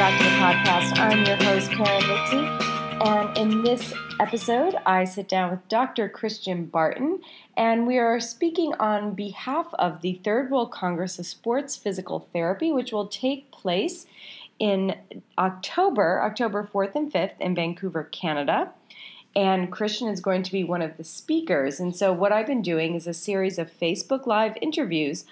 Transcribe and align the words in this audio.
Back 0.00 0.16
to 0.16 0.24
the 0.24 0.30
podcast. 0.30 0.98
I'm 0.98 1.26
your 1.26 1.36
host, 1.36 1.70
Karen 1.72 2.02
Litzy. 2.04 3.06
And 3.06 3.36
in 3.36 3.62
this 3.62 3.92
episode, 4.18 4.74
I 4.86 5.04
sit 5.04 5.28
down 5.28 5.50
with 5.50 5.68
Dr. 5.68 6.08
Christian 6.08 6.64
Barton, 6.64 7.20
and 7.54 7.86
we 7.86 7.98
are 7.98 8.18
speaking 8.18 8.72
on 8.80 9.12
behalf 9.12 9.66
of 9.78 10.00
the 10.00 10.18
Third 10.24 10.50
World 10.50 10.72
Congress 10.72 11.18
of 11.18 11.26
Sports 11.26 11.76
Physical 11.76 12.30
Therapy, 12.32 12.72
which 12.72 12.94
will 12.94 13.08
take 13.08 13.50
place 13.50 14.06
in 14.58 14.94
October, 15.36 16.22
October 16.24 16.66
4th 16.72 16.94
and 16.94 17.12
5th 17.12 17.38
in 17.38 17.54
Vancouver, 17.54 18.04
Canada 18.04 18.70
and 19.36 19.70
Christian 19.70 20.08
is 20.08 20.22
going 20.22 20.42
to 20.44 20.50
be 20.50 20.64
one 20.64 20.80
of 20.80 20.96
the 20.96 21.04
speakers. 21.04 21.78
And 21.78 21.94
so, 21.94 22.10
what 22.10 22.32
I've 22.32 22.46
been 22.46 22.62
doing 22.62 22.94
is 22.94 23.06
a 23.06 23.12
series 23.12 23.58
of 23.58 23.70
Facebook 23.70 24.26
Live 24.26 24.56
interviews 24.62 25.26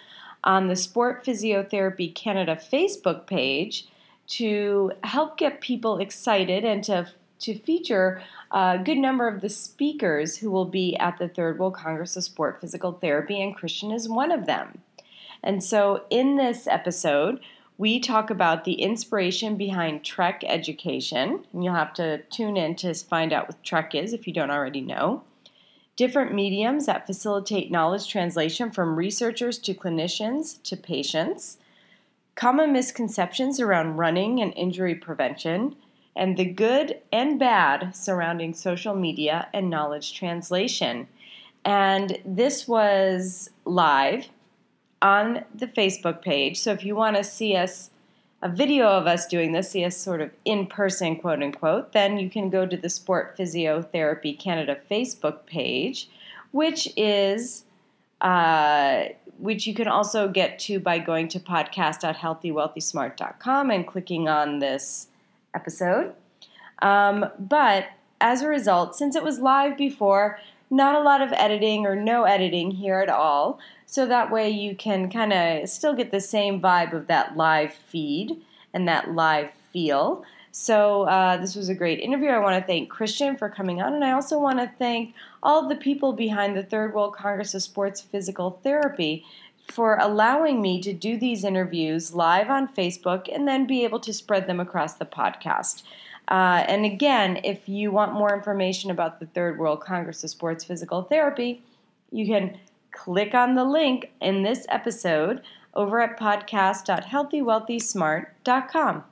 on 0.45 0.69
the 0.69 0.77
Sport 0.77 1.25
Physiotherapy 1.25 2.15
Canada 2.15 2.55
Facebook 2.55 3.27
page 3.27 3.89
to 4.29 4.93
help 5.05 5.39
get 5.39 5.61
people 5.61 5.99
excited 5.99 6.65
and 6.65 6.85
to 6.85 7.09
to 7.41 7.57
feature 7.57 8.21
a 8.51 8.79
good 8.83 8.99
number 8.99 9.29
of 9.29 9.41
the 9.41 9.49
speakers 9.49 10.37
who 10.37 10.51
will 10.51 10.65
be 10.65 10.97
at 10.97 11.19
the 11.19 11.29
Third 11.29 11.59
World 11.59 11.75
Congress 11.75 12.17
of 12.17 12.25
Sport 12.25 12.61
Physical 12.61 12.93
Therapy, 12.93 13.41
and 13.41 13.55
Christian 13.55 13.93
is 13.93 14.09
one 14.09 14.33
of 14.33 14.47
them. 14.47 14.81
And 15.43 15.63
so, 15.63 16.05
in 16.11 16.37
this 16.37 16.67
episode, 16.67 17.39
we 17.77 18.01
talk 18.01 18.29
about 18.29 18.65
the 18.65 18.75
inspiration 18.75 19.57
behind 19.57 20.05
Trek 20.05 20.43
education, 20.45 21.45
and 21.53 21.63
you'll 21.63 21.75
have 21.75 21.95
to 21.95 22.23
tune 22.23 22.57
in 22.57 22.75
to 22.77 22.93
find 22.95 23.33
out 23.33 23.47
what 23.47 23.63
Trek 23.63 23.95
is 23.95 24.13
if 24.13 24.27
you 24.27 24.33
don't 24.33 24.51
already 24.51 24.81
know. 24.81 25.23
Different 25.95 26.35
mediums 26.35 26.87
that 26.87 27.07
facilitate 27.07 27.71
knowledge 27.71 28.09
translation 28.09 28.73
from 28.73 28.97
researchers 28.97 29.59
to 29.59 29.75
clinicians 29.75 30.61
to 30.65 30.77
patients. 30.77 31.59
Common 32.39 32.73
misconceptions 32.73 33.59
around 33.59 33.97
running 33.97 34.41
and 34.41 34.53
injury 34.55 34.95
prevention, 34.95 35.75
and 36.15 36.37
the 36.37 36.45
good 36.45 37.01
and 37.13 37.37
bad 37.37 37.97
surrounding 37.97 38.55
social 38.55 38.95
media 38.95 39.49
and 39.53 39.69
knowledge 39.69 40.15
translation. 40.15 41.09
And 41.65 42.17
this 42.25 42.69
was 42.69 43.51
live 43.65 44.29
on 45.03 45.45
the 45.53 45.67
Facebook 45.67 46.23
page. 46.23 46.61
So 46.61 46.71
if 46.71 46.85
you 46.85 46.95
want 46.95 47.17
to 47.17 47.25
see 47.25 47.57
us, 47.57 47.91
a 48.41 48.49
video 48.49 48.87
of 48.87 49.09
us 49.09 49.27
doing 49.27 49.51
this, 49.51 49.73
see 49.73 49.85
us 49.85 49.97
sort 49.97 50.21
of 50.21 50.31
in 50.45 50.69
person, 50.69 51.17
quote 51.17 51.43
unquote, 51.43 51.93
then 51.93 52.19
you 52.19 52.31
can 52.31 52.51
go 52.51 52.65
to 52.65 52.77
the 52.77 52.89
Sport 52.89 53.37
Physiotherapy 53.37 54.39
Canada 54.39 54.79
Facebook 54.89 55.45
page, 55.47 56.09
which 56.53 56.89
is. 56.97 57.65
Uh, 58.21 59.07
which 59.39 59.67
you 59.67 59.75
can 59.75 59.89
also 59.89 60.29
get 60.29 60.59
to 60.61 60.81
by 60.81 60.99
going 60.99 61.29
to 61.29 61.41
podcast.healthywealthysmart.com 61.41 63.71
and 63.71 63.87
clicking 63.87 64.29
on 64.29 64.59
this 64.59 65.09
episode. 65.55 66.15
Um, 66.81 67.27
but 67.39 67.87
as 68.21 68.43
a 68.43 68.49
result, 68.49 68.97
since 68.97 69.17
it 69.17 69.23
was 69.23 69.39
live 69.39 69.77
before, 69.77 70.39
not 70.71 70.95
a 70.95 71.01
lot 71.01 71.23
of 71.23 71.33
editing 71.33 71.87
or 71.87 71.97
no 71.97 72.25
editing 72.25 72.73
here 72.73 73.01
at 73.01 73.09
all. 73.09 73.59
So 73.87 74.07
that 74.07 74.31
way 74.31 74.51
you 74.51 74.77
can 74.77 75.11
kind 75.11 75.33
of 75.33 75.69
still 75.69 75.95
get 75.95 76.11
the 76.11 76.21
same 76.21 76.61
vibe 76.61 76.93
of 76.93 77.07
that 77.07 77.37
live 77.37 77.73
feed 77.73 78.43
and 78.75 78.87
that 78.87 79.15
live 79.15 79.51
feel. 79.73 80.25
So 80.53 81.03
uh, 81.03 81.37
this 81.37 81.55
was 81.55 81.69
a 81.69 81.75
great 81.75 82.01
interview. 82.01 82.31
I 82.31 82.39
want 82.39 82.61
to 82.61 82.67
thank 82.67 82.89
Christian 82.89 83.37
for 83.37 83.49
coming 83.49 83.83
on, 83.83 83.95
and 83.95 84.05
I 84.05 84.13
also 84.13 84.39
want 84.39 84.59
to 84.59 84.71
thank 84.79 85.15
all 85.43 85.63
of 85.63 85.69
the 85.69 85.77
people 85.77 86.13
behind 86.13 86.57
the 86.57 86.63
Third 86.63 86.95
World 86.95 87.15
Congress 87.15 87.55
of 87.55 87.63
Sports 87.63 88.01
Physical 88.01 88.59
Therapy 88.63 89.25
for 89.71 89.99
allowing 90.01 90.63
me 90.63 90.81
to 90.81 90.93
do 90.93 91.19
these 91.19 91.45
interviews 91.45 92.15
live 92.15 92.49
on 92.49 92.75
Facebook 92.75 93.29
and 93.33 93.47
then 93.47 93.67
be 93.67 93.85
able 93.85 94.01
to 94.01 94.13
spread 94.13 94.47
them 94.47 94.61
across 94.61 94.95
the 94.95 95.05
podcast. 95.05 95.83
Uh, 96.29 96.65
and 96.67 96.85
again, 96.85 97.41
if 97.45 97.69
you 97.69 97.91
want 97.91 98.13
more 98.13 98.35
information 98.35 98.91
about 98.91 99.21
the 99.21 99.27
Third 99.27 99.59
World 99.59 99.81
Congress 99.81 100.25
of 100.25 100.31
Sports 100.31 100.65
Physical 100.65 101.03
Therapy, 101.03 101.63
you 102.11 102.27
can 102.27 102.59
click 102.93 103.35
on 103.35 103.55
the 103.55 103.65
link 103.65 104.11
in 104.21 104.43
this 104.43 104.67
episode 104.69 105.43
over 105.75 106.01
at 106.01 106.19
podcast.healthywealthysmart.com. 106.19 109.05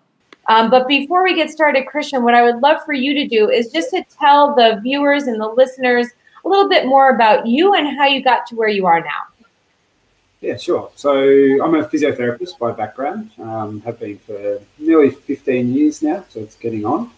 Um, 0.49 0.71
but 0.71 0.87
before 0.87 1.25
we 1.25 1.35
get 1.35 1.51
started, 1.51 1.87
Christian, 1.87 2.23
what 2.23 2.35
I 2.35 2.43
would 2.43 2.63
love 2.63 2.85
for 2.85 2.93
you 2.93 3.15
to 3.15 3.27
do 3.27 3.51
is 3.51 3.73
just 3.73 3.91
to 3.91 4.05
tell 4.19 4.55
the 4.55 4.81
viewers 4.83 5.25
and 5.25 5.41
the 5.41 5.49
listeners 5.49 6.07
a 6.45 6.49
little 6.49 6.69
bit 6.69 6.87
more 6.87 7.11
about 7.11 7.47
you 7.47 7.75
and 7.75 7.97
how 7.99 8.07
you 8.07 8.23
got 8.23 8.47
to 8.47 8.55
where 8.55 8.69
you 8.69 8.87
are 8.87 9.01
now. 9.01 9.37
Yeah, 10.41 10.57
sure. 10.57 10.91
So 10.95 11.13
I'm 11.13 11.75
a 11.75 11.89
physiotherapist 11.89 12.59
by 12.59 12.71
background. 12.71 13.31
Um, 13.41 13.81
have 13.81 13.99
been 13.99 14.19
for 14.19 14.61
nearly 14.79 15.11
15 15.11 15.75
years 15.75 16.03
now, 16.03 16.25
so 16.29 16.41
it's 16.41 16.57
getting 16.57 16.85
on. 16.85 17.11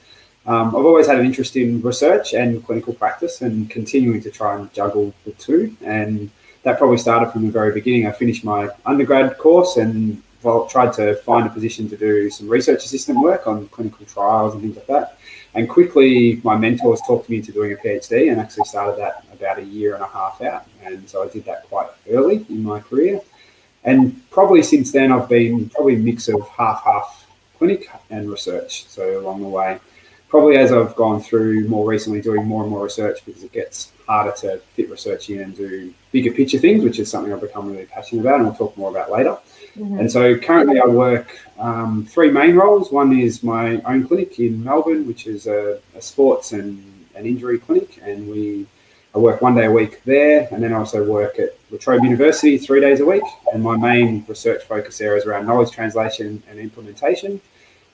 Um, 0.46 0.68
I've 0.68 0.86
always 0.86 1.06
had 1.06 1.18
an 1.18 1.26
interest 1.26 1.56
in 1.56 1.82
research 1.82 2.32
and 2.32 2.64
clinical 2.64 2.94
practice, 2.94 3.42
and 3.42 3.68
continuing 3.68 4.22
to 4.22 4.30
try 4.30 4.56
and 4.56 4.72
juggle 4.72 5.12
the 5.26 5.32
two. 5.32 5.76
And 5.84 6.30
that 6.62 6.78
probably 6.78 6.96
started 6.96 7.30
from 7.32 7.44
the 7.44 7.52
very 7.52 7.72
beginning. 7.72 8.06
I 8.06 8.12
finished 8.12 8.44
my 8.44 8.70
undergrad 8.86 9.36
course 9.36 9.76
and 9.76 10.22
tried 10.68 10.92
to 10.94 11.16
find 11.16 11.46
a 11.46 11.50
position 11.50 11.88
to 11.90 11.96
do 11.96 12.30
some 12.30 12.48
research 12.48 12.84
assistant 12.84 13.20
work 13.20 13.46
on 13.46 13.68
clinical 13.68 14.06
trials 14.06 14.54
and 14.54 14.62
things 14.62 14.76
like 14.76 14.86
that. 14.86 15.18
And 15.54 15.68
quickly, 15.68 16.40
my 16.44 16.56
mentors 16.56 17.00
talked 17.06 17.28
me 17.28 17.36
into 17.36 17.52
doing 17.52 17.72
a 17.72 17.76
PhD, 17.76 18.30
and 18.30 18.40
actually 18.40 18.64
started 18.64 18.98
that 19.00 19.24
about 19.32 19.58
a 19.58 19.64
year 19.64 19.94
and 19.94 20.02
a 20.02 20.06
half 20.06 20.40
out. 20.42 20.66
And 20.84 21.08
so 21.08 21.22
I 21.22 21.28
did 21.28 21.44
that 21.46 21.64
quite 21.68 21.88
early 22.10 22.46
in 22.48 22.62
my 22.62 22.80
career. 22.80 23.20
And 23.84 24.20
probably 24.30 24.62
since 24.62 24.92
then, 24.92 25.10
I've 25.10 25.28
been 25.28 25.70
probably 25.70 25.94
a 25.94 25.98
mix 25.98 26.28
of 26.28 26.46
half 26.48 26.84
half 26.84 27.26
clinic 27.56 27.88
and 28.10 28.30
research. 28.30 28.86
So 28.88 29.20
along 29.20 29.40
the 29.40 29.48
way, 29.48 29.78
probably 30.28 30.56
as 30.56 30.72
I've 30.72 30.94
gone 30.94 31.20
through 31.20 31.68
more 31.68 31.88
recently, 31.88 32.20
doing 32.20 32.44
more 32.44 32.62
and 32.62 32.70
more 32.70 32.84
research 32.84 33.24
because 33.24 33.42
it 33.42 33.52
gets 33.52 33.92
harder 34.06 34.32
to 34.38 34.58
fit 34.74 34.90
research 34.90 35.30
in 35.30 35.40
and 35.40 35.56
do 35.56 35.92
bigger 36.12 36.30
picture 36.32 36.58
things, 36.58 36.84
which 36.84 36.98
is 36.98 37.10
something 37.10 37.32
I've 37.32 37.40
become 37.40 37.70
really 37.70 37.86
passionate 37.86 38.22
about, 38.22 38.36
and 38.36 38.44
we'll 38.44 38.54
talk 38.54 38.76
more 38.76 38.90
about 38.90 39.10
later. 39.10 39.36
Mm-hmm. 39.76 39.98
And 40.00 40.12
so 40.12 40.36
currently 40.38 40.80
I 40.80 40.86
work 40.86 41.38
um, 41.58 42.04
three 42.04 42.30
main 42.30 42.56
roles. 42.56 42.92
One 42.92 43.18
is 43.18 43.42
my 43.42 43.80
own 43.82 44.06
clinic 44.06 44.38
in 44.38 44.62
Melbourne, 44.62 45.06
which 45.06 45.26
is 45.26 45.46
a, 45.46 45.80
a 45.94 46.02
sports 46.02 46.52
and 46.52 47.06
an 47.14 47.26
injury 47.26 47.58
clinic, 47.58 48.00
and 48.02 48.28
we 48.28 48.66
I 49.14 49.18
work 49.18 49.40
one 49.40 49.54
day 49.54 49.64
a 49.64 49.70
week 49.70 50.04
there, 50.04 50.46
and 50.52 50.62
then 50.62 50.72
I 50.72 50.76
also 50.76 51.02
work 51.04 51.38
at 51.38 51.56
La 51.70 51.78
Trobe 51.78 52.04
University 52.04 52.58
three 52.58 52.80
days 52.80 53.00
a 53.00 53.06
week. 53.06 53.22
And 53.52 53.62
my 53.62 53.76
main 53.76 54.24
research 54.28 54.64
focus 54.64 54.98
there 54.98 55.16
is 55.16 55.24
around 55.24 55.46
knowledge 55.46 55.70
translation 55.70 56.42
and 56.48 56.58
implementation. 56.58 57.40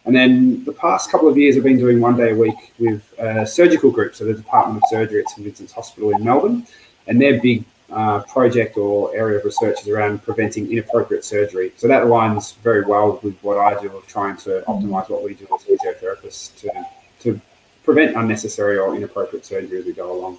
And 0.07 0.15
then 0.15 0.65
the 0.65 0.73
past 0.73 1.11
couple 1.11 1.29
of 1.29 1.39
years, 1.39 1.57
I've 1.57 1.63
been 1.63 1.79
doing 1.79 2.01
one 2.01 2.17
day 2.17 2.33
a 2.33 2.35
week 2.35 2.75
with 2.79 3.03
a 3.19 3.47
surgical 3.47 3.91
group, 3.91 4.15
so 4.15 4.25
the 4.25 4.35
Department 4.35 4.83
of 4.83 4.89
Surgery 4.91 5.21
at 5.21 5.31
St 5.31 5.45
Vincent's 5.45 5.73
Hospital 5.73 6.11
in 6.11 6.23
Melbourne, 6.23 6.67
and 7.07 7.21
their 7.21 7.41
big 7.41 7.65
uh, 7.91 8.21
project 8.23 8.77
or 8.77 9.15
area 9.17 9.39
of 9.39 9.45
research 9.45 9.81
is 9.81 9.89
around 9.89 10.23
preventing 10.23 10.71
inappropriate 10.71 11.25
surgery. 11.25 11.73
So 11.77 11.89
that 11.89 12.03
aligns 12.03 12.57
very 12.57 12.83
well 12.83 13.19
with 13.23 13.39
what 13.43 13.59
I 13.59 13.81
do 13.81 13.97
of 13.97 14.07
trying 14.07 14.37
to 14.39 14.63
optimize 14.67 15.09
what 15.09 15.23
we 15.23 15.35
do 15.35 15.47
as 15.55 15.65
physiotherapists 15.65 16.59
to, 16.61 16.87
to 17.21 17.41
prevent 17.83 18.17
unnecessary 18.17 18.77
or 18.79 18.95
inappropriate 18.97 19.47
surgery 19.47 19.79
as 19.79 19.87
we 19.87 19.93
go 19.93 20.13
along. 20.13 20.39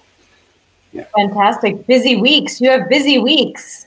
Yeah. 0.92 1.06
Fantastic. 1.16 1.86
Busy 1.86 2.16
weeks. 2.16 2.60
You 2.60 2.70
have 2.70 2.88
busy 2.88 3.18
weeks. 3.18 3.85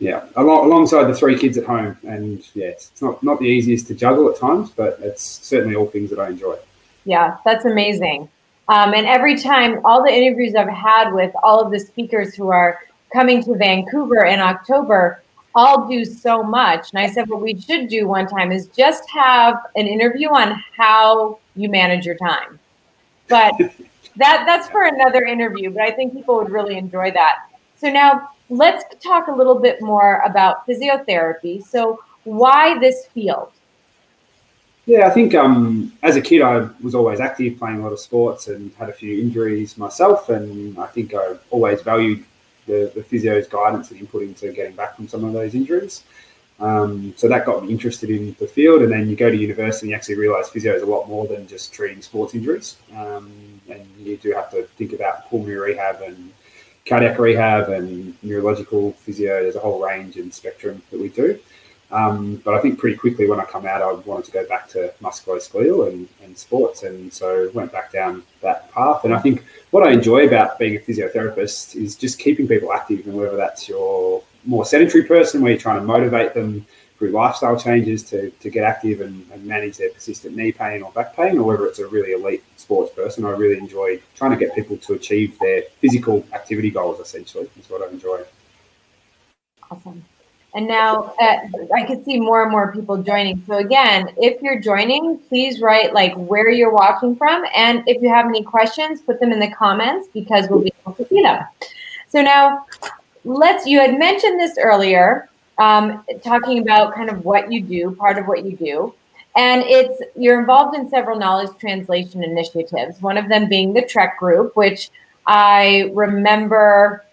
Yeah, 0.00 0.26
along, 0.36 0.66
alongside 0.66 1.04
the 1.04 1.14
three 1.14 1.36
kids 1.36 1.58
at 1.58 1.64
home. 1.64 1.96
And 2.06 2.42
yeah, 2.54 2.66
it's, 2.66 2.90
it's 2.92 3.02
not, 3.02 3.22
not 3.22 3.40
the 3.40 3.46
easiest 3.46 3.88
to 3.88 3.94
juggle 3.94 4.28
at 4.28 4.38
times, 4.38 4.70
but 4.70 4.98
it's 5.00 5.22
certainly 5.22 5.74
all 5.74 5.86
things 5.86 6.10
that 6.10 6.20
I 6.20 6.28
enjoy. 6.28 6.56
Yeah, 7.04 7.38
that's 7.44 7.64
amazing. 7.64 8.28
Um, 8.68 8.92
and 8.94 9.06
every 9.06 9.36
time, 9.40 9.80
all 9.84 10.04
the 10.04 10.12
interviews 10.12 10.54
I've 10.54 10.68
had 10.68 11.12
with 11.12 11.32
all 11.42 11.60
of 11.60 11.72
the 11.72 11.80
speakers 11.80 12.34
who 12.34 12.48
are 12.48 12.78
coming 13.12 13.42
to 13.44 13.54
Vancouver 13.56 14.24
in 14.24 14.40
October 14.40 15.22
all 15.54 15.88
do 15.88 16.04
so 16.04 16.42
much. 16.42 16.90
And 16.92 17.00
I 17.00 17.08
said, 17.10 17.28
what 17.28 17.40
we 17.40 17.58
should 17.58 17.88
do 17.88 18.06
one 18.06 18.28
time 18.28 18.52
is 18.52 18.66
just 18.68 19.08
have 19.10 19.56
an 19.74 19.86
interview 19.86 20.28
on 20.28 20.62
how 20.76 21.38
you 21.56 21.68
manage 21.68 22.04
your 22.06 22.16
time. 22.16 22.58
But 23.28 23.54
that 24.16 24.44
that's 24.46 24.68
for 24.68 24.84
another 24.84 25.24
interview. 25.24 25.70
But 25.70 25.82
I 25.82 25.90
think 25.90 26.12
people 26.12 26.36
would 26.36 26.50
really 26.50 26.76
enjoy 26.76 27.10
that. 27.12 27.46
So 27.76 27.90
now 27.90 28.30
let's 28.50 28.84
talk 29.02 29.28
a 29.28 29.32
little 29.32 29.58
bit 29.58 29.80
more 29.80 30.22
about 30.24 30.66
physiotherapy. 30.66 31.62
So 31.64 32.02
why 32.24 32.78
this 32.78 33.06
field? 33.06 33.52
Yeah, 34.86 35.06
I 35.06 35.10
think 35.10 35.34
um, 35.34 35.92
as 36.02 36.16
a 36.16 36.20
kid 36.20 36.40
I 36.40 36.66
was 36.82 36.94
always 36.94 37.20
active, 37.20 37.58
playing 37.58 37.80
a 37.80 37.82
lot 37.82 37.92
of 37.92 38.00
sports, 38.00 38.48
and 38.48 38.72
had 38.74 38.88
a 38.88 38.92
few 38.92 39.20
injuries 39.20 39.76
myself. 39.76 40.30
And 40.30 40.78
I 40.78 40.86
think 40.86 41.12
I 41.14 41.36
always 41.50 41.82
valued 41.82 42.24
the, 42.66 42.90
the 42.94 43.02
physio's 43.02 43.46
guidance 43.48 43.90
and 43.90 44.00
input 44.00 44.22
into 44.22 44.50
getting 44.52 44.74
back 44.74 44.96
from 44.96 45.06
some 45.06 45.24
of 45.24 45.34
those 45.34 45.54
injuries. 45.54 46.04
Um, 46.60 47.14
so 47.16 47.28
that 47.28 47.46
got 47.46 47.64
me 47.64 47.70
interested 47.70 48.10
in 48.10 48.34
the 48.38 48.46
field. 48.46 48.82
And 48.82 48.90
then 48.90 49.08
you 49.08 49.14
go 49.14 49.30
to 49.30 49.36
university 49.36 49.86
and 49.86 49.90
you 49.90 49.96
actually 49.96 50.16
realise 50.16 50.48
physio 50.48 50.74
is 50.74 50.82
a 50.82 50.86
lot 50.86 51.06
more 51.06 51.26
than 51.26 51.46
just 51.46 51.72
treating 51.72 52.02
sports 52.02 52.34
injuries. 52.34 52.76
Um, 52.96 53.60
and 53.68 53.86
you 53.98 54.16
do 54.16 54.32
have 54.32 54.50
to 54.52 54.64
think 54.76 54.92
about 54.92 55.28
pulmonary 55.28 55.72
rehab 55.72 56.00
and 56.02 56.32
cardiac 56.88 57.18
rehab 57.18 57.68
and 57.68 58.14
neurological 58.22 58.92
physio. 58.92 59.42
There's 59.42 59.56
a 59.56 59.60
whole 59.60 59.80
range 59.84 60.16
and 60.16 60.32
spectrum 60.32 60.82
that 60.90 61.00
we 61.00 61.08
do. 61.08 61.38
Um, 61.90 62.36
but 62.44 62.54
I 62.54 62.60
think 62.60 62.78
pretty 62.78 62.96
quickly 62.96 63.26
when 63.28 63.40
I 63.40 63.44
come 63.44 63.66
out, 63.66 63.80
I 63.80 63.92
wanted 63.92 64.26
to 64.26 64.32
go 64.32 64.46
back 64.46 64.68
to 64.70 64.92
musculoskeletal 65.00 65.88
and, 65.88 66.08
and 66.22 66.36
sports, 66.36 66.82
and 66.82 67.10
so 67.10 67.50
went 67.54 67.72
back 67.72 67.92
down 67.92 68.22
that 68.42 68.70
path. 68.72 69.04
And 69.04 69.14
I 69.14 69.18
think 69.20 69.44
what 69.70 69.86
I 69.86 69.92
enjoy 69.92 70.26
about 70.26 70.58
being 70.58 70.76
a 70.76 70.80
physiotherapist 70.80 71.76
is 71.76 71.96
just 71.96 72.18
keeping 72.18 72.46
people 72.46 72.72
active, 72.72 73.06
and 73.06 73.14
whether 73.14 73.36
that's 73.36 73.68
your 73.68 74.22
more 74.44 74.66
sedentary 74.66 75.04
person 75.04 75.40
where 75.40 75.52
you're 75.52 75.60
trying 75.60 75.80
to 75.80 75.86
motivate 75.86 76.34
them 76.34 76.66
through 76.98 77.10
lifestyle 77.10 77.58
changes 77.58 78.02
to, 78.02 78.30
to 78.30 78.50
get 78.50 78.64
active 78.64 79.00
and, 79.00 79.24
and, 79.32 79.44
manage 79.44 79.76
their 79.76 79.90
persistent 79.90 80.34
knee 80.36 80.50
pain 80.50 80.82
or 80.82 80.90
back 80.92 81.14
pain, 81.14 81.38
or 81.38 81.44
whether 81.44 81.66
it's 81.66 81.78
a 81.78 81.86
really 81.86 82.12
elite 82.12 82.42
sports 82.56 82.92
person. 82.92 83.24
I 83.24 83.30
really 83.30 83.56
enjoy 83.56 84.00
trying 84.16 84.32
to 84.32 84.36
get 84.36 84.54
people 84.54 84.76
to 84.78 84.94
achieve 84.94 85.38
their 85.38 85.62
physical 85.80 86.26
activity 86.32 86.70
goals, 86.70 86.98
essentially, 86.98 87.48
is 87.58 87.70
what 87.70 87.82
I 87.82 87.90
enjoy. 87.92 88.22
Awesome. 89.70 90.04
And 90.54 90.66
now 90.66 91.14
uh, 91.20 91.36
I 91.74 91.84
can 91.84 92.02
see 92.04 92.18
more 92.18 92.42
and 92.42 92.50
more 92.50 92.72
people 92.72 92.96
joining. 93.02 93.42
So 93.46 93.58
again, 93.58 94.12
if 94.16 94.42
you're 94.42 94.60
joining, 94.60 95.18
please 95.28 95.60
write 95.60 95.92
like 95.92 96.14
where 96.14 96.50
you're 96.50 96.72
watching 96.72 97.14
from. 97.16 97.44
And 97.54 97.84
if 97.86 98.02
you 98.02 98.08
have 98.08 98.26
any 98.26 98.42
questions, 98.42 99.00
put 99.02 99.20
them 99.20 99.30
in 99.30 99.38
the 99.38 99.50
comments 99.50 100.08
because 100.12 100.48
we'll 100.48 100.62
be 100.62 100.72
able 100.82 100.94
to 100.94 101.06
see 101.06 101.22
them. 101.22 101.44
So 102.08 102.22
now 102.22 102.66
let's, 103.24 103.66
you 103.66 103.78
had 103.78 103.98
mentioned 103.98 104.40
this 104.40 104.56
earlier, 104.58 105.27
um, 105.58 106.04
talking 106.22 106.60
about 106.60 106.94
kind 106.94 107.10
of 107.10 107.24
what 107.24 107.52
you 107.52 107.62
do, 107.62 107.90
part 107.92 108.18
of 108.18 108.26
what 108.26 108.44
you 108.44 108.56
do. 108.56 108.94
And 109.36 109.62
it's, 109.66 110.02
you're 110.16 110.40
involved 110.40 110.76
in 110.76 110.88
several 110.88 111.18
knowledge 111.18 111.50
translation 111.60 112.24
initiatives, 112.24 113.00
one 113.00 113.16
of 113.16 113.28
them 113.28 113.48
being 113.48 113.72
the 113.72 113.82
Trek 113.82 114.18
group, 114.18 114.56
which 114.56 114.90
I 115.26 115.90
remember 115.94 117.04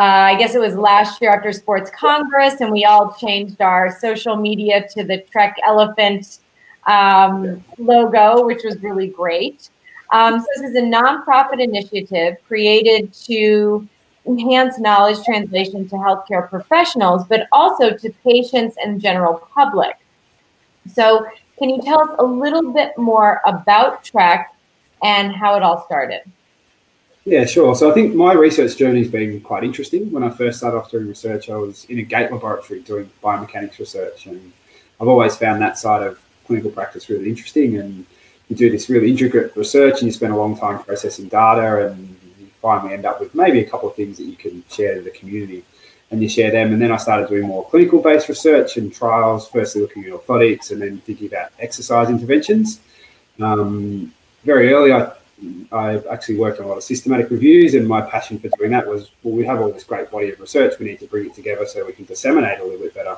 uh, 0.00 0.32
I 0.32 0.34
guess 0.36 0.54
it 0.54 0.60
was 0.60 0.76
last 0.76 1.20
year 1.20 1.30
after 1.30 1.52
Sports 1.52 1.90
Congress, 1.90 2.62
and 2.62 2.72
we 2.72 2.86
all 2.86 3.12
changed 3.12 3.60
our 3.60 3.94
social 4.00 4.34
media 4.34 4.88
to 4.94 5.04
the 5.04 5.18
Trek 5.30 5.58
Elephant 5.62 6.38
um, 6.86 7.62
logo, 7.76 8.46
which 8.46 8.64
was 8.64 8.82
really 8.82 9.08
great. 9.08 9.68
Um, 10.10 10.40
so 10.40 10.46
this 10.56 10.70
is 10.70 10.76
a 10.76 10.80
nonprofit 10.80 11.62
initiative 11.62 12.36
created 12.48 13.12
to 13.26 13.86
enhance 14.26 14.78
knowledge 14.78 15.24
translation 15.24 15.88
to 15.88 15.96
healthcare 15.96 16.48
professionals, 16.48 17.24
but 17.28 17.48
also 17.52 17.96
to 17.96 18.10
patients 18.24 18.76
and 18.82 19.00
general 19.00 19.48
public. 19.54 19.96
So 20.92 21.26
can 21.58 21.70
you 21.70 21.80
tell 21.82 22.00
us 22.00 22.16
a 22.18 22.24
little 22.24 22.72
bit 22.72 22.96
more 22.96 23.40
about 23.46 24.04
Trek 24.04 24.54
and 25.02 25.32
how 25.32 25.56
it 25.56 25.62
all 25.62 25.84
started? 25.84 26.22
Yeah, 27.24 27.44
sure. 27.44 27.74
So 27.74 27.90
I 27.90 27.94
think 27.94 28.14
my 28.14 28.32
research 28.32 28.76
journey 28.76 29.00
has 29.00 29.10
been 29.10 29.40
quite 29.42 29.62
interesting. 29.62 30.10
When 30.10 30.22
I 30.24 30.30
first 30.30 30.58
started 30.58 30.78
off 30.78 30.90
doing 30.90 31.06
research, 31.06 31.50
I 31.50 31.56
was 31.56 31.84
in 31.84 31.98
a 31.98 32.02
gait 32.02 32.32
laboratory 32.32 32.80
doing 32.80 33.10
biomechanics 33.22 33.78
research, 33.78 34.26
and 34.26 34.52
I've 35.00 35.08
always 35.08 35.36
found 35.36 35.60
that 35.60 35.78
side 35.78 36.02
of 36.02 36.18
clinical 36.46 36.70
practice 36.70 37.10
really 37.10 37.28
interesting. 37.28 37.76
And 37.76 38.06
you 38.48 38.56
do 38.56 38.70
this 38.70 38.88
really 38.88 39.10
intricate 39.10 39.54
research, 39.54 39.98
and 39.98 40.04
you 40.04 40.12
spend 40.12 40.32
a 40.32 40.36
long 40.36 40.58
time 40.58 40.82
processing 40.82 41.28
data, 41.28 41.88
and 41.88 42.16
finally 42.60 42.94
end 42.94 43.06
up 43.06 43.20
with 43.20 43.34
maybe 43.34 43.60
a 43.60 43.68
couple 43.68 43.88
of 43.88 43.96
things 43.96 44.16
that 44.18 44.24
you 44.24 44.36
can 44.36 44.62
share 44.70 44.94
to 44.94 45.02
the 45.02 45.10
community, 45.10 45.64
and 46.10 46.22
you 46.22 46.28
share 46.28 46.50
them. 46.50 46.72
And 46.72 46.80
then 46.82 46.92
I 46.92 46.96
started 46.96 47.28
doing 47.28 47.46
more 47.46 47.68
clinical-based 47.68 48.28
research 48.28 48.76
and 48.76 48.92
trials, 48.92 49.48
firstly 49.48 49.82
looking 49.82 50.04
at 50.04 50.12
orthotics, 50.12 50.70
and 50.70 50.80
then 50.82 50.98
thinking 50.98 51.28
about 51.28 51.50
exercise 51.58 52.08
interventions. 52.08 52.80
Um, 53.40 54.12
very 54.44 54.72
early, 54.72 54.92
I 54.92 55.12
I 55.72 55.98
actually 56.10 56.36
worked 56.36 56.58
on 56.60 56.66
a 56.66 56.68
lot 56.68 56.76
of 56.76 56.82
systematic 56.82 57.30
reviews, 57.30 57.74
and 57.74 57.88
my 57.88 58.02
passion 58.02 58.38
for 58.38 58.48
doing 58.58 58.72
that 58.72 58.86
was 58.86 59.10
well, 59.22 59.34
we 59.34 59.44
have 59.46 59.60
all 59.60 59.72
this 59.72 59.84
great 59.84 60.10
body 60.10 60.30
of 60.30 60.40
research, 60.40 60.78
we 60.78 60.86
need 60.86 61.00
to 61.00 61.06
bring 61.06 61.26
it 61.26 61.34
together 61.34 61.64
so 61.66 61.86
we 61.86 61.92
can 61.92 62.04
disseminate 62.04 62.58
a 62.60 62.64
little 62.64 62.78
bit 62.80 62.94
better. 62.94 63.16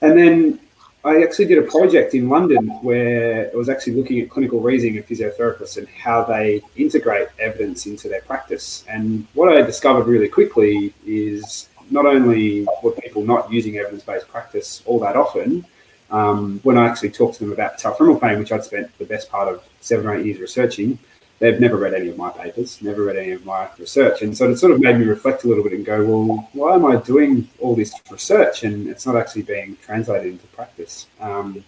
And 0.00 0.18
then 0.18 0.60
I 1.04 1.22
actually 1.22 1.44
did 1.44 1.58
a 1.58 1.62
project 1.62 2.14
in 2.14 2.30
London 2.30 2.66
where 2.82 3.50
I 3.52 3.56
was 3.56 3.68
actually 3.68 3.94
looking 3.94 4.20
at 4.20 4.30
clinical 4.30 4.60
reasoning 4.60 4.96
of 4.96 5.06
physiotherapists 5.06 5.76
and 5.76 5.86
how 5.88 6.24
they 6.24 6.62
integrate 6.76 7.28
evidence 7.38 7.84
into 7.84 8.08
their 8.08 8.22
practice. 8.22 8.84
And 8.88 9.26
what 9.34 9.54
I 9.54 9.60
discovered 9.60 10.06
really 10.06 10.28
quickly 10.28 10.94
is 11.06 11.68
not 11.90 12.06
only 12.06 12.66
were 12.82 12.92
people 12.92 13.22
not 13.22 13.52
using 13.52 13.76
evidence 13.76 14.02
based 14.02 14.28
practice 14.28 14.82
all 14.86 14.98
that 15.00 15.14
often, 15.14 15.66
um, 16.10 16.60
when 16.62 16.78
I 16.78 16.86
actually 16.86 17.10
talked 17.10 17.34
to 17.34 17.40
them 17.44 17.52
about 17.52 17.78
patellofemoral 17.78 18.20
pain, 18.20 18.38
which 18.38 18.52
I'd 18.52 18.64
spent 18.64 18.96
the 18.98 19.04
best 19.04 19.30
part 19.30 19.48
of 19.48 19.62
seven 19.80 20.06
or 20.06 20.16
eight 20.16 20.24
years 20.24 20.38
researching, 20.38 20.98
they've 21.38 21.60
never 21.60 21.76
read 21.76 21.94
any 21.94 22.08
of 22.08 22.16
my 22.16 22.30
papers, 22.30 22.80
never 22.82 23.04
read 23.04 23.16
any 23.16 23.32
of 23.32 23.44
my 23.44 23.68
research. 23.78 24.22
And 24.22 24.36
so 24.36 24.50
it 24.50 24.56
sort 24.56 24.72
of 24.72 24.80
made 24.80 24.98
me 24.98 25.04
reflect 25.04 25.44
a 25.44 25.48
little 25.48 25.64
bit 25.64 25.72
and 25.72 25.84
go, 25.84 26.04
well, 26.04 26.48
why 26.52 26.74
am 26.74 26.86
I 26.86 26.96
doing 26.96 27.48
all 27.58 27.74
this 27.74 27.92
research 28.10 28.64
and 28.64 28.88
it's 28.88 29.06
not 29.06 29.16
actually 29.16 29.42
being 29.42 29.76
translated 29.82 30.32
into 30.32 30.46
practice? 30.48 31.06
Um, 31.20 31.64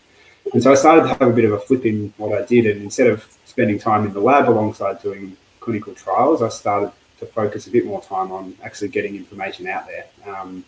and 0.53 0.63
so 0.63 0.71
I 0.71 0.75
started 0.75 1.03
to 1.03 1.09
have 1.09 1.23
a 1.23 1.33
bit 1.33 1.45
of 1.45 1.53
a 1.53 1.59
flip 1.59 1.85
in 1.85 2.13
what 2.17 2.41
I 2.41 2.45
did. 2.47 2.67
And 2.67 2.83
instead 2.83 3.09
of 3.09 3.27
spending 3.45 3.79
time 3.79 4.07
in 4.07 4.13
the 4.13 4.21
lab 4.21 4.49
alongside 4.49 5.03
doing 5.03 5.37
clinical 5.61 5.95
trials, 5.95 6.43
I 6.43 6.49
started 6.49 6.93
to 7.19 7.27
focus 7.27 7.67
a 7.67 7.71
bit 7.71 7.87
more 7.87 8.03
time 8.03 8.31
on 8.31 8.57
actually 8.62 8.89
getting 8.89 9.17
information 9.17 9.67
out 9.67 9.87
there. 9.87 10.07
Um, 10.27 10.65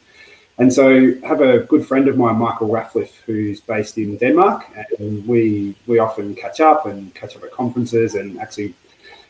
and 0.58 0.72
so, 0.72 0.88
I 1.22 1.26
have 1.26 1.40
a 1.40 1.60
good 1.60 1.86
friend 1.86 2.08
of 2.08 2.16
mine, 2.16 2.34
Michael 2.34 2.68
Rathleff, 2.68 3.12
who's 3.26 3.60
based 3.60 3.96
in 3.96 4.16
Denmark, 4.16 4.66
and 4.98 5.24
we 5.24 5.76
we 5.86 6.00
often 6.00 6.34
catch 6.34 6.58
up 6.60 6.86
and 6.86 7.14
catch 7.14 7.36
up 7.36 7.44
at 7.44 7.52
conferences. 7.52 8.16
And 8.16 8.40
actually, 8.40 8.74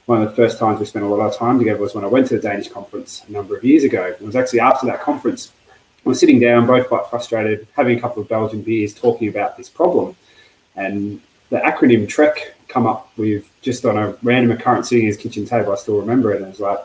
one 0.08 0.22
of 0.22 0.30
the 0.30 0.34
first 0.34 0.58
times 0.58 0.80
we 0.80 0.86
spent 0.86 1.04
a 1.04 1.08
lot 1.08 1.20
of 1.20 1.36
time 1.36 1.58
together 1.58 1.78
was 1.78 1.94
when 1.94 2.02
I 2.02 2.06
went 2.06 2.28
to 2.28 2.36
the 2.36 2.40
Danish 2.40 2.68
conference 2.68 3.24
a 3.28 3.30
number 3.30 3.54
of 3.54 3.62
years 3.62 3.84
ago. 3.84 4.06
It 4.06 4.22
was 4.22 4.36
actually 4.36 4.60
after 4.60 4.86
that 4.86 5.02
conference. 5.02 5.52
We 6.02 6.08
were 6.08 6.14
sitting 6.14 6.40
down, 6.40 6.66
both 6.66 6.88
quite 6.88 7.04
frustrated, 7.10 7.68
having 7.76 7.98
a 7.98 8.00
couple 8.00 8.22
of 8.22 8.28
Belgian 8.28 8.62
beers, 8.62 8.94
talking 8.94 9.28
about 9.28 9.58
this 9.58 9.68
problem. 9.68 10.16
And 10.76 11.20
the 11.50 11.58
acronym 11.58 12.08
TREK 12.08 12.54
come 12.68 12.86
up 12.86 13.10
with 13.18 13.50
just 13.60 13.84
on 13.84 13.98
a 13.98 14.16
random 14.22 14.56
occurrence 14.56 14.88
sitting 14.88 15.04
at 15.04 15.08
his 15.08 15.18
kitchen 15.18 15.44
table. 15.44 15.72
I 15.72 15.74
still 15.74 16.00
remember 16.00 16.32
it. 16.32 16.36
And 16.36 16.46
it 16.46 16.48
was 16.48 16.60
like, 16.60 16.78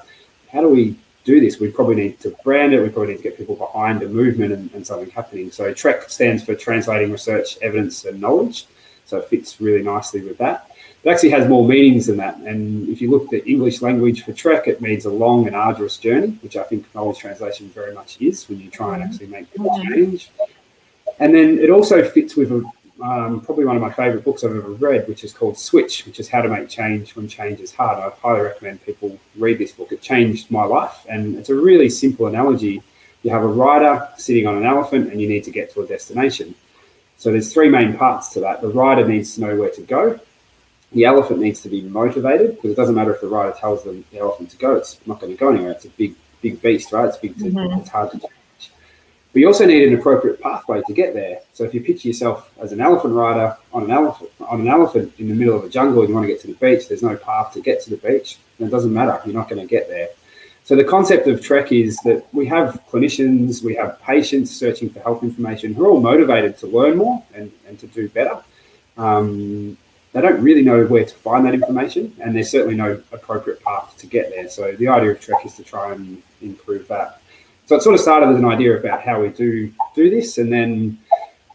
how 0.51 0.59
do 0.59 0.67
we 0.67 0.97
do 1.23 1.39
this, 1.39 1.61
we 1.61 1.71
probably 1.71 1.95
need 1.95 2.19
to 2.19 2.35
brand 2.43 2.73
it. 2.73 2.81
We 2.81 2.89
probably 2.89 3.13
need 3.13 3.19
to 3.19 3.23
get 3.23 3.37
people 3.37 3.55
behind 3.55 4.03
a 4.03 4.09
movement 4.09 4.51
and, 4.51 4.69
and 4.73 4.85
something 4.85 5.09
happening. 5.11 5.49
So 5.49 5.73
TREK 5.73 6.09
stands 6.09 6.43
for 6.43 6.55
Translating 6.55 7.09
Research, 7.09 7.57
Evidence 7.61 8.03
and 8.03 8.19
Knowledge. 8.19 8.65
So 9.05 9.19
it 9.19 9.29
fits 9.29 9.61
really 9.61 9.81
nicely 9.81 10.19
with 10.19 10.37
that. 10.39 10.71
It 11.03 11.09
actually 11.09 11.31
has 11.31 11.49
more 11.49 11.67
meanings 11.67 12.07
than 12.07 12.17
that. 12.17 12.37
And 12.37 12.87
if 12.87 13.01
you 13.01 13.11
look 13.11 13.25
at 13.25 13.29
the 13.31 13.45
English 13.45 13.81
language 13.81 14.23
for 14.23 14.31
TREK, 14.31 14.67
it 14.67 14.81
means 14.81 15.05
a 15.05 15.09
long 15.09 15.47
and 15.47 15.55
arduous 15.55 15.97
journey, 15.97 16.37
which 16.41 16.55
I 16.55 16.63
think 16.63 16.93
knowledge 16.95 17.17
translation 17.17 17.69
very 17.69 17.93
much 17.93 18.21
is 18.21 18.47
when 18.47 18.59
you 18.59 18.69
try 18.69 18.95
and 18.95 19.03
actually 19.03 19.27
make 19.27 19.51
people 19.51 19.77
change. 19.83 20.29
And 21.19 21.35
then 21.35 21.59
it 21.59 21.69
also 21.69 22.07
fits 22.07 22.35
with 22.35 22.51
a 22.51 22.63
um, 23.01 23.41
probably 23.41 23.65
one 23.65 23.75
of 23.75 23.81
my 23.81 23.91
favorite 23.91 24.23
books 24.23 24.43
I've 24.43 24.55
ever 24.55 24.71
read, 24.71 25.07
which 25.07 25.23
is 25.23 25.33
called 25.33 25.57
Switch, 25.57 26.05
which 26.05 26.19
is 26.19 26.29
How 26.29 26.41
to 26.41 26.47
Make 26.47 26.69
Change 26.69 27.15
When 27.15 27.27
Change 27.27 27.59
is 27.59 27.73
Hard. 27.73 27.97
I 27.99 28.15
highly 28.21 28.41
recommend 28.41 28.85
people 28.85 29.19
read 29.35 29.57
this 29.57 29.71
book. 29.73 29.91
It 29.91 30.01
changed 30.01 30.51
my 30.51 30.63
life, 30.63 31.05
and 31.09 31.35
it's 31.35 31.49
a 31.49 31.55
really 31.55 31.89
simple 31.89 32.27
analogy. 32.27 32.81
You 33.23 33.31
have 33.31 33.43
a 33.43 33.47
rider 33.47 34.07
sitting 34.17 34.47
on 34.47 34.55
an 34.55 34.63
elephant, 34.63 35.11
and 35.11 35.19
you 35.19 35.27
need 35.27 35.43
to 35.45 35.51
get 35.51 35.73
to 35.73 35.81
a 35.81 35.87
destination. 35.87 36.55
So 37.17 37.31
there's 37.31 37.53
three 37.53 37.69
main 37.69 37.97
parts 37.97 38.29
to 38.33 38.39
that. 38.41 38.61
The 38.61 38.69
rider 38.69 39.07
needs 39.07 39.35
to 39.35 39.41
know 39.41 39.55
where 39.55 39.71
to 39.71 39.81
go. 39.81 40.19
The 40.93 41.05
elephant 41.05 41.39
needs 41.39 41.61
to 41.61 41.69
be 41.69 41.81
motivated 41.81 42.55
because 42.55 42.71
it 42.71 42.75
doesn't 42.75 42.95
matter 42.95 43.13
if 43.13 43.21
the 43.21 43.27
rider 43.27 43.55
tells 43.59 43.83
them 43.83 44.05
the 44.11 44.19
elephant 44.19 44.51
to 44.51 44.57
go; 44.57 44.75
it's 44.75 44.99
not 45.05 45.19
going 45.19 45.33
to 45.33 45.37
go 45.37 45.49
anywhere. 45.49 45.71
It's 45.71 45.85
a 45.85 45.89
big, 45.89 46.15
big 46.41 46.61
beast, 46.61 46.91
right? 46.91 47.07
It's 47.07 47.17
big. 47.17 47.37
To, 47.39 47.45
mm-hmm. 47.45 47.79
It's 47.79 47.89
hard 47.89 48.11
to 48.11 48.21
but 49.33 49.39
you 49.39 49.47
also 49.47 49.65
need 49.65 49.87
an 49.87 49.95
appropriate 49.95 50.39
pathway 50.39 50.83
to 50.85 50.93
get 50.93 51.15
there. 51.15 51.39
So 51.53 51.63
if 51.63 51.73
you 51.73 51.81
picture 51.81 52.07
yourself 52.07 52.51
as 52.59 52.71
an 52.71 52.79
elephant 52.79 53.15
rider 53.15 53.57
on 53.73 53.83
an 53.83 53.91
elephant 53.91 54.29
on 54.47 54.61
an 54.61 54.67
elephant 54.67 55.11
in 55.17 55.27
the 55.27 55.33
middle 55.33 55.55
of 55.55 55.63
a 55.63 55.69
jungle 55.69 56.01
and 56.01 56.09
you 56.09 56.15
want 56.15 56.27
to 56.27 56.31
get 56.31 56.39
to 56.41 56.47
the 56.47 56.53
beach, 56.53 56.87
there's 56.87 57.01
no 57.01 57.17
path 57.17 57.51
to 57.53 57.61
get 57.61 57.81
to 57.81 57.89
the 57.89 57.97
beach. 57.97 58.37
And 58.59 58.67
it 58.67 58.71
doesn't 58.71 58.93
matter, 58.93 59.19
you're 59.25 59.33
not 59.33 59.49
going 59.49 59.61
to 59.61 59.67
get 59.67 59.89
there. 59.89 60.09
So 60.65 60.75
the 60.75 60.83
concept 60.83 61.27
of 61.27 61.41
Trek 61.41 61.71
is 61.71 61.97
that 62.05 62.25
we 62.31 62.45
have 62.45 62.79
clinicians, 62.89 63.63
we 63.63 63.73
have 63.75 63.99
patients 64.03 64.51
searching 64.51 64.89
for 64.89 64.99
health 64.99 65.23
information 65.23 65.73
who 65.73 65.83
are 65.85 65.89
all 65.89 65.99
motivated 65.99 66.57
to 66.59 66.67
learn 66.67 66.97
more 66.97 67.21
and, 67.33 67.51
and 67.67 67.79
to 67.79 67.87
do 67.87 68.07
better. 68.09 68.41
Um, 68.97 69.77
they 70.13 70.21
don't 70.21 70.41
really 70.41 70.61
know 70.61 70.85
where 70.85 71.05
to 71.05 71.15
find 71.15 71.45
that 71.45 71.53
information, 71.55 72.15
and 72.19 72.35
there's 72.35 72.49
certainly 72.49 72.75
no 72.75 73.01
appropriate 73.11 73.61
path 73.63 73.95
to 73.97 74.07
get 74.07 74.29
there. 74.29 74.47
So 74.47 74.71
the 74.73 74.87
idea 74.87 75.11
of 75.11 75.19
Trek 75.19 75.45
is 75.45 75.55
to 75.55 75.63
try 75.63 75.91
and 75.91 76.21
improve 76.41 76.87
that. 76.87 77.21
So 77.65 77.75
it 77.75 77.81
sort 77.81 77.95
of 77.95 78.01
started 78.01 78.29
as 78.29 78.37
an 78.37 78.45
idea 78.45 78.77
about 78.77 79.01
how 79.01 79.21
we 79.21 79.29
do 79.29 79.73
do 79.95 80.09
this, 80.09 80.37
and 80.37 80.53
then 80.53 80.99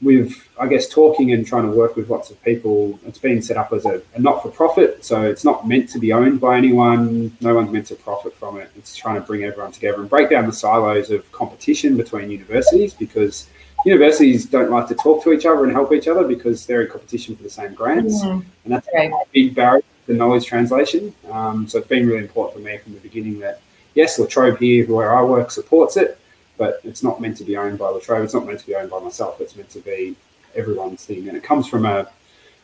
with 0.00 0.48
I 0.58 0.66
guess 0.66 0.88
talking 0.88 1.32
and 1.32 1.46
trying 1.46 1.70
to 1.70 1.76
work 1.76 1.94
with 1.94 2.10
lots 2.10 2.30
of 2.30 2.42
people, 2.42 2.98
it's 3.06 3.18
been 3.18 3.42
set 3.42 3.56
up 3.56 3.72
as 3.72 3.84
a, 3.84 4.02
a 4.14 4.20
not 4.20 4.42
for 4.42 4.50
profit, 4.50 5.04
so 5.04 5.22
it's 5.22 5.44
not 5.44 5.68
meant 5.68 5.88
to 5.90 6.00
be 6.00 6.12
owned 6.12 6.40
by 6.40 6.56
anyone. 6.56 7.36
No 7.40 7.54
one's 7.54 7.70
meant 7.70 7.86
to 7.88 7.94
profit 7.94 8.34
from 8.34 8.58
it. 8.58 8.70
It's 8.76 8.96
trying 8.96 9.16
to 9.16 9.20
bring 9.20 9.44
everyone 9.44 9.70
together 9.70 10.00
and 10.00 10.10
break 10.10 10.30
down 10.30 10.46
the 10.46 10.52
silos 10.52 11.10
of 11.10 11.30
competition 11.30 11.96
between 11.96 12.30
universities 12.30 12.92
because 12.92 13.48
universities 13.84 14.46
don't 14.46 14.70
like 14.70 14.88
to 14.88 14.94
talk 14.94 15.22
to 15.24 15.32
each 15.32 15.46
other 15.46 15.64
and 15.64 15.72
help 15.72 15.92
each 15.92 16.08
other 16.08 16.26
because 16.26 16.66
they're 16.66 16.82
in 16.82 16.90
competition 16.90 17.36
for 17.36 17.42
the 17.42 17.50
same 17.50 17.74
grants, 17.74 18.22
and 18.22 18.44
that's 18.66 18.88
right. 18.94 19.10
a 19.10 19.24
big 19.32 19.54
barrier 19.54 19.82
to 20.06 20.14
knowledge 20.14 20.46
translation. 20.46 21.14
Um, 21.30 21.68
so 21.68 21.78
it's 21.78 21.88
been 21.88 22.06
really 22.06 22.22
important 22.22 22.56
for 22.56 22.68
me 22.68 22.78
from 22.78 22.94
the 22.94 23.00
beginning 23.00 23.38
that 23.40 23.60
yes, 23.94 24.18
La 24.18 24.26
Trobe 24.26 24.58
here, 24.58 24.86
where 24.86 25.14
I 25.14 25.22
work, 25.22 25.50
supports 25.50 25.96
it 25.96 26.18
but 26.58 26.80
it's 26.84 27.02
not 27.02 27.20
meant 27.20 27.36
to 27.38 27.44
be 27.44 27.56
owned 27.56 27.78
by 27.78 27.88
La 27.88 28.00
Trobe. 28.00 28.24
It's 28.24 28.34
not 28.34 28.44
meant 28.44 28.60
to 28.60 28.66
be 28.66 28.74
owned 28.74 28.90
by 28.90 28.98
myself. 28.98 29.40
It's 29.40 29.56
meant 29.56 29.70
to 29.70 29.78
be 29.78 30.16
everyone's 30.54 31.06
thing. 31.06 31.28
And 31.28 31.36
it 31.36 31.42
comes 31.42 31.68
from 31.68 31.86
a, 31.86 32.08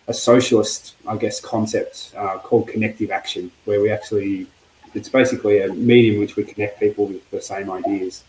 a 0.09 0.13
socialist, 0.13 0.97
I 1.07 1.17
guess, 1.17 1.41
concept 1.41 2.13
uh, 2.17 2.39
called 2.39 2.69
connective 2.69 3.11
action, 3.13 3.51
where 3.65 3.81
we 3.81 3.91
actually, 3.91 4.49
it's 4.93 5.09
basically 5.09 5.61
a 5.61 5.73
medium 5.73 6.21
which 6.21 6.37
we 6.37 6.43
connect 6.43 6.81
people 6.81 7.07
with 7.07 7.31
the 7.31 7.41
same 7.41 7.71
ideas. 7.71 8.25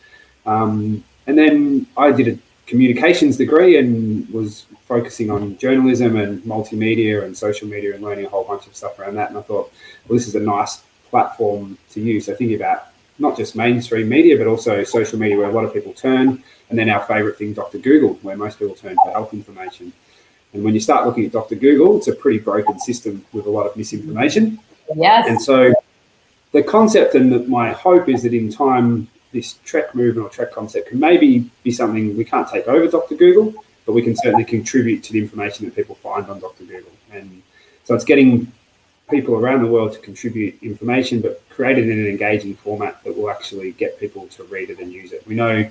Um, 0.45 1.03
and 1.25 1.37
then 1.37 1.87
I 1.97 2.11
did 2.11 2.27
a 2.27 2.39
communications 2.65 3.37
degree 3.37 3.77
and 3.77 4.27
was 4.29 4.65
focusing 4.85 5.29
on 5.29 5.57
journalism 5.57 6.15
and 6.15 6.41
multimedia 6.43 7.23
and 7.23 7.37
social 7.37 7.67
media 7.67 7.93
and 7.93 8.03
learning 8.03 8.25
a 8.25 8.29
whole 8.29 8.43
bunch 8.43 8.67
of 8.67 8.75
stuff 8.75 8.97
around 8.99 9.15
that. 9.15 9.29
And 9.29 9.37
I 9.37 9.41
thought, 9.41 9.71
well, 10.07 10.17
this 10.17 10.27
is 10.27 10.35
a 10.35 10.39
nice 10.39 10.83
platform 11.09 11.77
to 11.91 12.01
use. 12.01 12.25
So 12.25 12.35
thinking 12.35 12.55
about 12.55 12.87
not 13.19 13.37
just 13.37 13.55
mainstream 13.55 14.09
media, 14.09 14.37
but 14.37 14.47
also 14.47 14.83
social 14.83 15.17
media 15.17 15.37
where 15.37 15.49
a 15.49 15.53
lot 15.53 15.63
of 15.63 15.73
people 15.73 15.93
turn. 15.93 16.43
And 16.69 16.77
then 16.77 16.89
our 16.89 17.05
favorite 17.05 17.37
thing, 17.37 17.53
Dr. 17.53 17.77
Google, 17.77 18.15
where 18.15 18.35
most 18.35 18.59
people 18.59 18.75
turn 18.75 18.95
for 19.03 19.11
health 19.11 19.33
information. 19.33 19.93
And 20.53 20.63
when 20.63 20.73
you 20.73 20.79
start 20.79 21.05
looking 21.05 21.25
at 21.25 21.31
Dr. 21.31 21.55
Google, 21.55 21.97
it's 21.97 22.07
a 22.07 22.15
pretty 22.15 22.39
broken 22.39 22.79
system 22.79 23.23
with 23.33 23.45
a 23.45 23.49
lot 23.49 23.67
of 23.67 23.75
misinformation. 23.75 24.59
Yes. 24.95 25.27
And 25.27 25.41
so 25.41 25.73
the 26.51 26.63
concept 26.63 27.15
and 27.15 27.47
my 27.47 27.71
hope 27.71 28.09
is 28.09 28.23
that 28.23 28.33
in 28.33 28.51
time, 28.51 29.07
this 29.31 29.53
Trek 29.65 29.93
movement 29.95 30.27
or 30.27 30.29
Trek 30.29 30.51
concept 30.51 30.89
can 30.89 30.99
maybe 30.99 31.49
be 31.63 31.71
something 31.71 32.15
we 32.15 32.25
can't 32.25 32.47
take 32.47 32.67
over 32.67 32.87
Dr. 32.87 33.15
Google, 33.15 33.53
but 33.85 33.93
we 33.93 34.01
can 34.01 34.15
certainly 34.15 34.45
contribute 34.45 35.03
to 35.03 35.13
the 35.13 35.19
information 35.19 35.65
that 35.65 35.75
people 35.75 35.95
find 35.95 36.27
on 36.29 36.39
Dr. 36.39 36.63
Google. 36.63 36.91
And 37.11 37.41
so 37.83 37.95
it's 37.95 38.05
getting 38.05 38.51
people 39.09 39.35
around 39.35 39.61
the 39.61 39.69
world 39.69 39.93
to 39.93 39.99
contribute 39.99 40.61
information, 40.63 41.21
but 41.21 41.47
created 41.49 41.89
in 41.89 41.99
an 41.99 42.07
engaging 42.07 42.55
format 42.55 43.03
that 43.03 43.15
will 43.15 43.29
actually 43.29 43.71
get 43.73 43.99
people 43.99 44.27
to 44.27 44.43
read 44.45 44.69
it 44.69 44.79
and 44.79 44.91
use 44.91 45.11
it. 45.11 45.25
We 45.27 45.35
know 45.35 45.69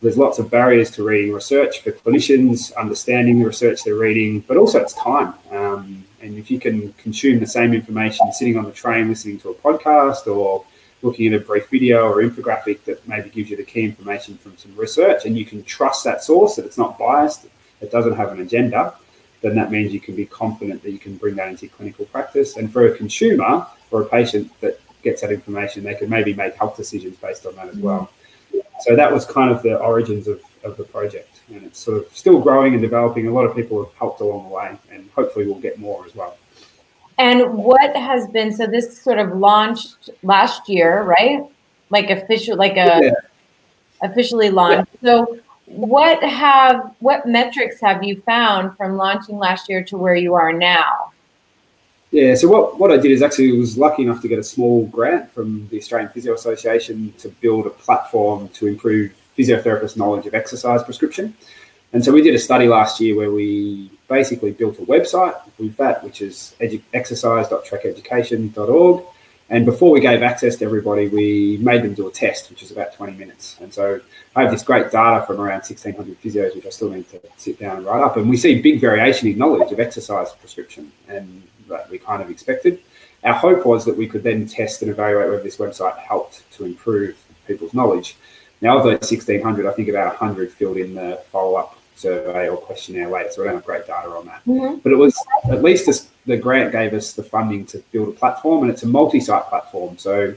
there's 0.00 0.18
lots 0.18 0.38
of 0.38 0.50
barriers 0.50 0.90
to 0.92 1.04
reading 1.04 1.32
research 1.32 1.80
for 1.80 1.92
clinicians, 1.92 2.74
understanding 2.76 3.38
the 3.38 3.46
research 3.46 3.84
they're 3.84 3.94
reading, 3.94 4.40
but 4.40 4.56
also 4.56 4.80
it's 4.80 4.94
time. 4.94 5.34
Um, 5.50 6.04
and 6.20 6.38
if 6.38 6.50
you 6.50 6.58
can 6.58 6.92
consume 6.94 7.40
the 7.40 7.46
same 7.46 7.74
information 7.74 8.32
sitting 8.32 8.56
on 8.56 8.64
the 8.64 8.72
train 8.72 9.08
listening 9.08 9.38
to 9.40 9.50
a 9.50 9.54
podcast 9.54 10.26
or 10.26 10.64
looking 11.02 11.32
at 11.32 11.40
a 11.40 11.44
brief 11.44 11.68
video 11.68 12.08
or 12.08 12.22
infographic 12.22 12.84
that 12.84 13.06
maybe 13.06 13.28
gives 13.28 13.50
you 13.50 13.56
the 13.56 13.64
key 13.64 13.84
information 13.84 14.36
from 14.38 14.56
some 14.56 14.74
research 14.76 15.26
and 15.26 15.36
you 15.36 15.44
can 15.44 15.62
trust 15.64 16.04
that 16.04 16.22
source 16.22 16.56
that 16.56 16.64
it's 16.64 16.78
not 16.78 16.98
biased, 16.98 17.46
it 17.80 17.90
doesn't 17.90 18.14
have 18.14 18.32
an 18.32 18.40
agenda, 18.40 18.94
then 19.40 19.56
that 19.56 19.70
means 19.70 19.92
you 19.92 20.00
can 20.00 20.14
be 20.14 20.24
confident 20.24 20.82
that 20.82 20.92
you 20.92 20.98
can 20.98 21.16
bring 21.16 21.34
that 21.34 21.48
into 21.48 21.68
clinical 21.68 22.04
practice. 22.06 22.56
And 22.56 22.72
for 22.72 22.86
a 22.86 22.96
consumer 22.96 23.66
or 23.90 24.02
a 24.02 24.06
patient 24.06 24.50
that 24.60 24.80
gets 25.02 25.20
that 25.20 25.32
information, 25.32 25.82
they 25.82 25.94
can 25.94 26.08
maybe 26.08 26.32
make 26.32 26.54
health 26.54 26.76
decisions 26.76 27.16
based 27.16 27.44
on 27.44 27.56
that 27.56 27.68
as 27.68 27.76
well. 27.76 28.10
So 28.80 28.94
that 28.94 29.12
was 29.12 29.24
kind 29.24 29.50
of 29.50 29.62
the 29.62 29.78
origins 29.78 30.28
of, 30.28 30.40
of 30.62 30.76
the 30.76 30.84
project. 30.84 31.40
And 31.48 31.64
it's 31.64 31.80
sort 31.80 31.98
of 31.98 32.16
still 32.16 32.40
growing 32.40 32.74
and 32.74 32.82
developing. 32.82 33.26
A 33.26 33.32
lot 33.32 33.44
of 33.44 33.54
people 33.54 33.84
have 33.84 33.92
helped 33.94 34.20
along 34.20 34.48
the 34.48 34.54
way, 34.54 34.76
and 34.90 35.10
hopefully 35.10 35.46
we'll 35.46 35.60
get 35.60 35.78
more 35.78 36.06
as 36.06 36.14
well. 36.14 36.36
And 37.22 37.54
what 37.54 37.94
has 37.94 38.26
been 38.26 38.52
so 38.52 38.66
this 38.66 39.00
sort 39.00 39.20
of 39.20 39.36
launched 39.36 40.10
last 40.24 40.68
year, 40.68 41.04
right? 41.04 41.44
Like 41.88 42.10
official, 42.10 42.56
like 42.56 42.72
a 42.72 43.00
yeah. 43.00 43.10
officially 44.02 44.50
launched. 44.50 44.90
Yeah. 45.00 45.08
So 45.08 45.38
what 45.66 46.20
have 46.24 46.96
what 46.98 47.24
metrics 47.24 47.80
have 47.80 48.02
you 48.02 48.20
found 48.22 48.76
from 48.76 48.96
launching 48.96 49.38
last 49.38 49.68
year 49.68 49.84
to 49.84 49.96
where 49.96 50.16
you 50.16 50.34
are 50.34 50.52
now? 50.52 51.12
Yeah, 52.10 52.34
so 52.34 52.48
what, 52.48 52.80
what 52.80 52.90
I 52.90 52.96
did 52.96 53.12
is 53.12 53.22
actually 53.22 53.56
was 53.56 53.78
lucky 53.78 54.02
enough 54.02 54.20
to 54.22 54.28
get 54.28 54.40
a 54.40 54.42
small 54.42 54.86
grant 54.86 55.30
from 55.30 55.68
the 55.68 55.78
Australian 55.78 56.10
Physio 56.10 56.34
Association 56.34 57.14
to 57.18 57.28
build 57.28 57.66
a 57.66 57.70
platform 57.70 58.48
to 58.48 58.66
improve 58.66 59.14
physiotherapists' 59.38 59.96
knowledge 59.96 60.26
of 60.26 60.34
exercise 60.34 60.82
prescription. 60.82 61.34
And 61.92 62.04
so 62.04 62.10
we 62.10 62.22
did 62.22 62.34
a 62.34 62.38
study 62.38 62.68
last 62.68 63.00
year 63.00 63.14
where 63.14 63.30
we 63.30 63.90
basically 64.08 64.52
built 64.52 64.78
a 64.78 64.82
website 64.82 65.38
with 65.58 65.76
that, 65.76 66.02
which 66.02 66.22
is 66.22 66.56
edu- 66.60 66.80
exercise.trekeducation.org. 66.94 69.04
And 69.50 69.66
before 69.66 69.90
we 69.90 70.00
gave 70.00 70.22
access 70.22 70.56
to 70.56 70.64
everybody, 70.64 71.08
we 71.08 71.58
made 71.58 71.82
them 71.82 71.92
do 71.92 72.08
a 72.08 72.10
test, 72.10 72.48
which 72.48 72.62
is 72.62 72.70
about 72.70 72.94
20 72.94 73.18
minutes. 73.18 73.58
And 73.60 73.74
so 73.74 74.00
I 74.34 74.40
have 74.42 74.50
this 74.50 74.62
great 74.62 74.90
data 74.90 75.26
from 75.26 75.38
around 75.38 75.68
1,600 75.68 76.22
physios, 76.22 76.54
which 76.54 76.64
I 76.64 76.70
still 76.70 76.88
need 76.88 77.10
to 77.10 77.20
sit 77.36 77.58
down 77.58 77.76
and 77.76 77.84
write 77.84 78.02
up. 78.02 78.16
And 78.16 78.30
we 78.30 78.38
see 78.38 78.62
big 78.62 78.80
variation 78.80 79.28
in 79.28 79.36
knowledge 79.36 79.70
of 79.70 79.78
exercise 79.78 80.32
prescription, 80.32 80.90
and 81.08 81.42
that 81.68 81.90
we 81.90 81.98
kind 81.98 82.22
of 82.22 82.30
expected. 82.30 82.80
Our 83.24 83.34
hope 83.34 83.66
was 83.66 83.84
that 83.84 83.94
we 83.94 84.08
could 84.08 84.22
then 84.22 84.46
test 84.46 84.80
and 84.80 84.90
evaluate 84.90 85.28
whether 85.28 85.42
this 85.42 85.58
website 85.58 85.98
helped 85.98 86.50
to 86.52 86.64
improve 86.64 87.18
people's 87.46 87.74
knowledge. 87.74 88.16
Now, 88.62 88.78
of 88.78 88.84
those 88.84 89.10
1,600, 89.10 89.66
I 89.66 89.72
think 89.72 89.88
about 89.88 90.18
100 90.18 90.50
filled 90.50 90.78
in 90.78 90.94
the 90.94 91.20
follow 91.30 91.56
up 91.56 91.76
survey 91.94 92.48
or 92.48 92.56
questionnaire 92.56 93.08
later, 93.08 93.30
so 93.30 93.42
we 93.42 93.48
don't 93.48 93.56
have 93.56 93.64
great 93.64 93.86
data 93.86 94.08
on 94.08 94.26
that. 94.26 94.44
Mm-hmm. 94.46 94.78
But 94.78 94.92
it 94.92 94.96
was 94.96 95.16
at 95.50 95.62
least 95.62 95.86
this, 95.86 96.08
the 96.26 96.36
grant 96.36 96.72
gave 96.72 96.94
us 96.94 97.12
the 97.12 97.22
funding 97.22 97.66
to 97.66 97.78
build 97.92 98.08
a 98.08 98.12
platform, 98.12 98.62
and 98.62 98.70
it's 98.70 98.82
a 98.82 98.88
multi 98.88 99.20
site 99.20 99.46
platform. 99.46 99.98
So 99.98 100.34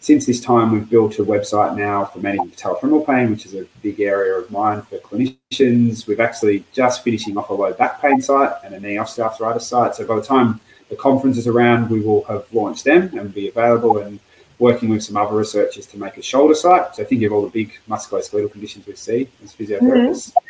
since 0.00 0.26
this 0.26 0.40
time, 0.40 0.70
we've 0.72 0.88
built 0.88 1.18
a 1.18 1.24
website 1.24 1.76
now 1.76 2.04
for 2.04 2.18
managing 2.18 2.50
patellofemoral 2.50 3.06
pain, 3.06 3.30
which 3.30 3.46
is 3.46 3.54
a 3.54 3.64
big 3.82 4.00
area 4.00 4.34
of 4.34 4.50
mine 4.50 4.82
for 4.82 4.98
clinicians. 4.98 6.06
We've 6.06 6.20
actually 6.20 6.64
just 6.72 7.02
finishing 7.02 7.38
off 7.38 7.48
a 7.48 7.54
low 7.54 7.72
back 7.72 8.02
pain 8.02 8.20
site 8.20 8.52
and 8.64 8.74
a 8.74 8.80
knee 8.80 8.96
osteoarthritis 8.96 9.62
site. 9.62 9.94
So 9.94 10.06
by 10.06 10.16
the 10.16 10.22
time 10.22 10.60
the 10.90 10.96
conference 10.96 11.38
is 11.38 11.46
around, 11.46 11.88
we 11.88 12.00
will 12.00 12.22
have 12.24 12.44
launched 12.52 12.84
them 12.84 13.16
and 13.16 13.32
be 13.32 13.48
available 13.48 13.96
and 13.98 14.20
working 14.58 14.90
with 14.90 15.02
some 15.02 15.16
other 15.16 15.36
researchers 15.36 15.86
to 15.86 15.98
make 15.98 16.18
a 16.18 16.22
shoulder 16.22 16.54
site. 16.54 16.94
So 16.94 17.04
think 17.04 17.22
of 17.22 17.32
all 17.32 17.42
the 17.42 17.48
big 17.48 17.72
musculoskeletal 17.88 18.52
conditions 18.52 18.86
we 18.86 18.94
see 18.96 19.28
as 19.42 19.54
physiotherapists. 19.54 20.32
Mm-hmm. 20.32 20.43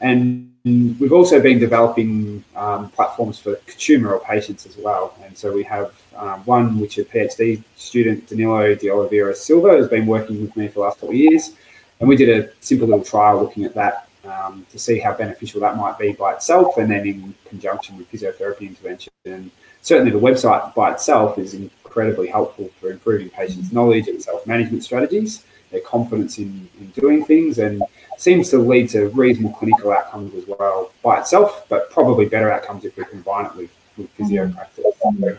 And 0.00 0.52
we've 0.64 1.12
also 1.12 1.40
been 1.40 1.58
developing 1.58 2.44
um, 2.54 2.90
platforms 2.90 3.38
for 3.38 3.54
consumer 3.66 4.12
or 4.12 4.20
patients 4.20 4.66
as 4.66 4.76
well. 4.76 5.16
And 5.24 5.36
so 5.36 5.52
we 5.52 5.62
have 5.64 5.94
um, 6.16 6.40
one 6.44 6.78
which 6.78 6.98
a 6.98 7.04
PhD 7.04 7.62
student, 7.76 8.26
Danilo 8.28 8.74
de 8.74 8.90
Oliveira 8.90 9.34
Silva, 9.34 9.76
has 9.76 9.88
been 9.88 10.06
working 10.06 10.42
with 10.42 10.56
me 10.56 10.68
for 10.68 10.74
the 10.74 10.80
last 10.80 10.94
couple 10.96 11.10
of 11.10 11.14
years. 11.14 11.52
And 12.00 12.08
we 12.08 12.16
did 12.16 12.28
a 12.28 12.50
simple 12.60 12.88
little 12.88 13.04
trial 13.04 13.40
looking 13.40 13.64
at 13.64 13.74
that 13.74 14.08
um, 14.24 14.66
to 14.70 14.78
see 14.78 14.98
how 14.98 15.14
beneficial 15.14 15.60
that 15.60 15.76
might 15.76 15.98
be 15.98 16.12
by 16.12 16.34
itself 16.34 16.76
and 16.78 16.90
then 16.90 17.06
in 17.06 17.34
conjunction 17.44 17.96
with 17.96 18.10
physiotherapy 18.10 18.62
intervention. 18.62 19.12
And 19.24 19.50
certainly 19.82 20.10
the 20.10 20.18
website 20.18 20.74
by 20.74 20.92
itself 20.92 21.38
is 21.38 21.54
incredibly 21.54 22.28
helpful 22.28 22.70
for 22.80 22.90
improving 22.90 23.30
patients' 23.30 23.72
knowledge 23.72 24.08
and 24.08 24.22
self 24.22 24.46
management 24.46 24.84
strategies, 24.84 25.44
their 25.76 25.84
confidence 25.84 26.38
in, 26.38 26.68
in 26.80 26.86
doing 27.02 27.24
things, 27.24 27.58
and 27.58 27.82
seems 28.18 28.48
to 28.50 28.58
lead 28.58 28.88
to 28.90 29.08
reasonable 29.10 29.54
clinical 29.54 29.92
outcomes 29.92 30.34
as 30.34 30.44
well 30.46 30.90
by 31.02 31.20
itself, 31.20 31.66
but 31.68 31.90
probably 31.90 32.24
better 32.26 32.50
outcomes 32.50 32.84
if 32.84 32.96
we 32.96 33.04
combine 33.04 33.46
it 33.46 33.54
with, 33.54 33.70
with 33.96 34.08
physio 34.10 34.44
mm-hmm. 34.44 34.56
practice. 34.56 34.84
So, 35.02 35.36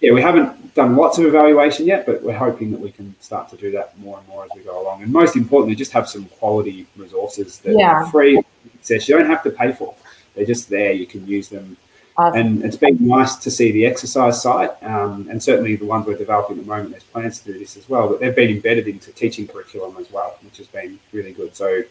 yeah, 0.00 0.12
we 0.12 0.22
haven't 0.22 0.74
done 0.74 0.96
lots 0.96 1.18
of 1.18 1.24
evaluation 1.24 1.86
yet, 1.86 2.06
but 2.06 2.22
we're 2.22 2.36
hoping 2.36 2.70
that 2.72 2.80
we 2.80 2.90
can 2.90 3.14
start 3.20 3.48
to 3.50 3.56
do 3.56 3.70
that 3.72 3.98
more 3.98 4.18
and 4.18 4.28
more 4.28 4.44
as 4.44 4.50
we 4.54 4.62
go 4.62 4.82
along. 4.82 5.02
And 5.02 5.12
most 5.12 5.34
importantly, 5.36 5.74
just 5.74 5.92
have 5.92 6.08
some 6.08 6.26
quality 6.26 6.86
resources 6.96 7.58
that 7.60 7.76
yeah. 7.76 7.92
are 7.92 8.06
free 8.06 8.42
access. 8.76 9.08
You 9.08 9.16
don't 9.18 9.26
have 9.26 9.42
to 9.44 9.50
pay 9.50 9.72
for. 9.72 9.94
They're 10.34 10.46
just 10.46 10.68
there. 10.68 10.92
You 10.92 11.06
can 11.06 11.26
use 11.26 11.48
them. 11.48 11.76
Awesome. 12.20 12.38
And 12.38 12.64
it's 12.66 12.76
been 12.76 12.98
nice 13.00 13.36
to 13.36 13.50
see 13.50 13.72
the 13.72 13.86
exercise 13.86 14.42
site, 14.42 14.70
um, 14.82 15.26
and 15.30 15.42
certainly 15.42 15.76
the 15.76 15.86
ones 15.86 16.06
we're 16.06 16.18
developing 16.18 16.58
at 16.58 16.64
the 16.64 16.68
moment. 16.68 16.90
There's 16.90 17.04
plans 17.04 17.40
to 17.40 17.52
do 17.52 17.58
this 17.58 17.78
as 17.78 17.88
well, 17.88 18.08
but 18.08 18.20
they've 18.20 18.36
been 18.36 18.50
embedded 18.50 18.88
into 18.88 19.10
teaching 19.12 19.46
curriculum 19.46 19.96
as 19.98 20.12
well, 20.12 20.36
which 20.42 20.58
has 20.58 20.66
been 20.66 20.98
really 21.12 21.32
good. 21.32 21.56
So 21.56 21.82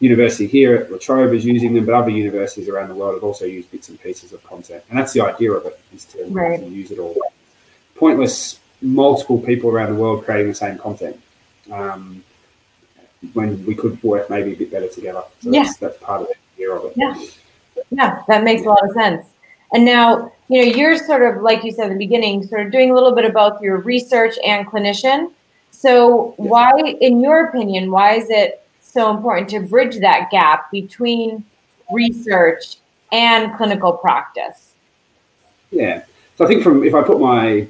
university 0.00 0.46
here 0.46 0.76
at 0.76 0.90
La 0.90 0.96
Trobe 0.96 1.34
is 1.34 1.44
using 1.44 1.74
them, 1.74 1.84
but 1.84 1.94
other 1.94 2.08
universities 2.08 2.70
around 2.70 2.88
the 2.88 2.94
world 2.94 3.16
have 3.16 3.22
also 3.24 3.44
used 3.44 3.70
bits 3.70 3.90
and 3.90 4.00
pieces 4.00 4.32
of 4.32 4.42
content. 4.44 4.82
And 4.88 4.98
that's 4.98 5.12
the 5.12 5.20
idea 5.20 5.52
of 5.52 5.66
it, 5.66 5.78
is 5.94 6.06
to, 6.06 6.24
right. 6.28 6.58
to 6.58 6.66
use 6.66 6.90
it 6.90 6.98
all. 6.98 7.14
Pointless 7.96 8.60
multiple 8.80 9.38
people 9.38 9.68
around 9.68 9.94
the 9.94 10.00
world 10.00 10.24
creating 10.24 10.48
the 10.48 10.54
same 10.54 10.78
content. 10.78 11.20
Um, 11.70 12.24
when 13.34 13.62
we 13.66 13.74
could 13.74 14.02
work 14.02 14.30
maybe 14.30 14.54
a 14.54 14.56
bit 14.56 14.70
better 14.70 14.88
together. 14.88 15.22
So 15.40 15.50
yeah. 15.50 15.64
that's, 15.64 15.76
that's 15.76 15.98
part 15.98 16.22
of 16.22 16.28
the 16.28 16.34
idea 16.54 16.74
of 16.74 16.84
it. 16.86 16.92
Yeah. 16.96 17.26
Yeah, 17.90 18.22
that 18.26 18.42
makes 18.42 18.62
a 18.62 18.68
lot 18.70 18.82
of 18.82 18.92
sense. 18.92 19.26
And 19.72 19.84
now, 19.84 20.32
you 20.48 20.64
know, 20.64 20.76
you're 20.76 20.96
sort 20.96 21.22
of, 21.22 21.42
like 21.42 21.64
you 21.64 21.72
said 21.72 21.90
in 21.90 21.98
the 21.98 21.98
beginning, 21.98 22.46
sort 22.46 22.64
of 22.64 22.72
doing 22.72 22.90
a 22.90 22.94
little 22.94 23.12
bit 23.12 23.24
of 23.24 23.32
both 23.32 23.60
your 23.60 23.78
research 23.78 24.34
and 24.44 24.66
clinician. 24.66 25.32
So, 25.70 26.34
why, 26.36 26.72
in 27.00 27.20
your 27.20 27.48
opinion, 27.48 27.90
why 27.90 28.14
is 28.14 28.30
it 28.30 28.62
so 28.80 29.10
important 29.10 29.48
to 29.50 29.60
bridge 29.60 29.98
that 29.98 30.30
gap 30.30 30.70
between 30.70 31.44
research 31.92 32.78
and 33.12 33.54
clinical 33.56 33.92
practice? 33.92 34.72
Yeah. 35.70 36.04
So 36.36 36.44
I 36.44 36.48
think 36.48 36.62
from 36.62 36.84
if 36.84 36.94
I 36.94 37.02
put 37.02 37.20
my 37.20 37.66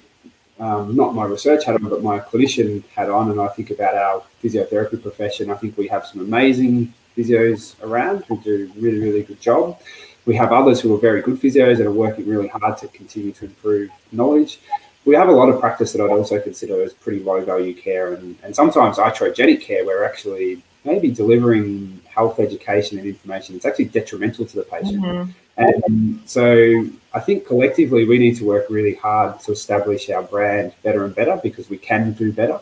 um, 0.59 0.97
not 0.97 1.15
my 1.15 1.25
research 1.25 1.65
hat 1.65 1.75
on, 1.75 1.89
but 1.89 2.03
my 2.03 2.19
clinician 2.19 2.83
hat 2.89 3.11
on, 3.11 3.31
and 3.31 3.41
I 3.41 3.49
think 3.49 3.71
about 3.71 3.95
our 3.95 4.23
physiotherapy 4.43 5.03
profession, 5.03 5.51
I 5.51 5.55
think 5.55 5.77
we 5.77 5.87
have 5.89 6.07
some 6.07 6.21
amazing 6.21 6.95
physios 7.17 7.75
around 7.83 8.25
who 8.25 8.41
do 8.41 8.71
really, 8.77 8.99
really 8.99 9.23
good 9.23 9.41
job. 9.41 9.79
We 10.27 10.35
have 10.35 10.53
others 10.53 10.81
who 10.81 10.95
are 10.95 10.99
very 10.99 11.23
good 11.23 11.41
physios 11.41 11.79
that 11.79 11.87
are 11.87 11.93
working 11.93 12.27
really 12.27 12.49
hard 12.49 12.77
to 12.79 12.89
continue 12.89 13.33
to 13.33 13.45
improve 13.47 13.91
knowledge. 14.13 14.61
We 15.05 15.15
have 15.15 15.29
a 15.29 15.33
lot 15.33 15.49
of 15.49 15.61
practice 15.61 15.93
that 15.93 16.03
I'd 16.03 16.11
also 16.11 16.41
consider 16.41 16.83
as 16.83 16.93
pretty 16.93 17.23
low 17.23 17.45
value 17.45 17.75
care 17.75 18.15
and, 18.15 18.37
and 18.43 18.55
sometimes 18.55 18.99
iatrogenic 18.99 19.61
care 19.61 19.87
where 19.87 20.05
actually 20.05 20.63
maybe 20.85 21.11
delivering 21.11 22.01
health 22.09 22.41
education 22.41 22.99
and 22.99 23.07
information 23.07 23.57
it's 23.57 23.65
actually 23.65 23.87
detrimental 23.87 24.45
to 24.47 24.57
the 24.57 24.63
patient. 24.63 25.03
Mm-hmm. 25.03 25.31
And 25.59 26.21
so 26.27 26.87
I 27.15 27.21
think 27.21 27.47
collectively 27.47 28.05
we 28.05 28.19
need 28.19 28.37
to 28.37 28.45
work 28.45 28.67
really 28.69 28.95
hard 28.97 29.41
to 29.41 29.53
establish 29.53 30.11
our 30.11 30.23
brand 30.23 30.73
better 30.83 31.05
and 31.05 31.15
better 31.15 31.39
because 31.43 31.71
we 31.71 31.79
can 31.79 32.13
do 32.13 32.33
better. 32.33 32.61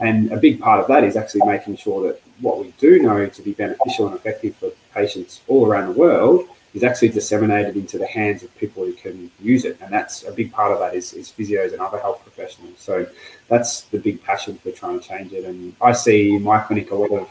And 0.00 0.32
a 0.32 0.36
big 0.36 0.60
part 0.60 0.80
of 0.80 0.86
that 0.86 1.02
is 1.02 1.16
actually 1.16 1.42
making 1.46 1.76
sure 1.76 2.06
that 2.06 2.22
what 2.40 2.60
we 2.60 2.72
do 2.78 3.02
know 3.02 3.26
to 3.26 3.42
be 3.42 3.52
beneficial 3.52 4.06
and 4.06 4.14
effective 4.14 4.54
for 4.56 4.70
patients 4.94 5.40
all 5.48 5.66
around 5.66 5.92
the 5.92 5.98
world 5.98 6.48
is 6.74 6.82
actually 6.82 7.10
disseminated 7.10 7.76
into 7.76 7.98
the 7.98 8.06
hands 8.06 8.42
of 8.42 8.56
people 8.56 8.84
who 8.84 8.92
can 8.94 9.30
use 9.40 9.64
it. 9.64 9.78
And 9.80 9.92
that's 9.92 10.24
a 10.24 10.32
big 10.32 10.52
part 10.52 10.72
of 10.72 10.78
that 10.78 10.94
is, 10.94 11.12
is 11.12 11.30
physios 11.30 11.72
and 11.72 11.80
other 11.80 11.98
health 11.98 12.22
professionals. 12.22 12.78
So 12.78 13.06
that's 13.48 13.82
the 13.82 13.98
big 13.98 14.22
passion 14.22 14.56
for 14.56 14.70
trying 14.70 14.98
to 14.98 15.06
change 15.06 15.32
it. 15.32 15.44
And 15.44 15.74
I 15.82 15.92
see 15.92 16.34
in 16.34 16.42
my 16.42 16.60
clinic 16.60 16.90
a 16.90 16.94
lot 16.94 17.10
of 17.10 17.28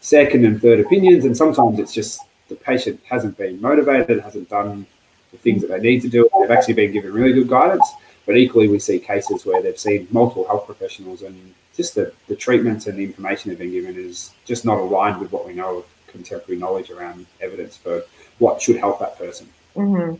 second 0.00 0.44
and 0.44 0.60
third 0.60 0.80
opinions, 0.80 1.24
and 1.24 1.36
sometimes 1.36 1.78
it's 1.78 1.94
just 1.94 2.20
the 2.48 2.56
patient 2.56 3.00
hasn't 3.08 3.38
been 3.38 3.60
motivated, 3.60 4.20
hasn't 4.20 4.48
done 4.48 4.86
the 5.30 5.38
things 5.38 5.62
that 5.62 5.68
they 5.68 5.78
need 5.78 6.02
to 6.02 6.08
do. 6.08 6.28
They've 6.40 6.50
actually 6.50 6.74
been 6.74 6.92
given 6.92 7.12
really 7.12 7.32
good 7.32 7.48
guidance. 7.48 7.86
But 8.26 8.36
equally, 8.36 8.68
we 8.68 8.78
see 8.78 8.98
cases 8.98 9.46
where 9.46 9.62
they've 9.62 9.78
seen 9.78 10.06
multiple 10.10 10.46
health 10.46 10.66
professionals 10.66 11.22
and 11.22 11.54
just 11.74 11.94
the, 11.94 12.12
the 12.28 12.36
treatments 12.36 12.86
and 12.86 12.98
the 12.98 13.04
information 13.04 13.48
they've 13.48 13.58
been 13.58 13.70
given 13.70 13.96
is 13.96 14.32
just 14.44 14.64
not 14.64 14.78
aligned 14.78 15.20
with 15.20 15.32
what 15.32 15.46
we 15.46 15.52
know 15.54 15.78
of 15.78 15.84
contemporary 16.10 16.58
knowledge 16.58 16.90
around 16.90 17.26
evidence 17.40 17.76
for 17.76 18.02
what 18.38 18.60
should 18.60 18.76
help 18.76 18.98
that 19.00 19.18
person. 19.18 19.48
Mm-hmm. 19.76 20.16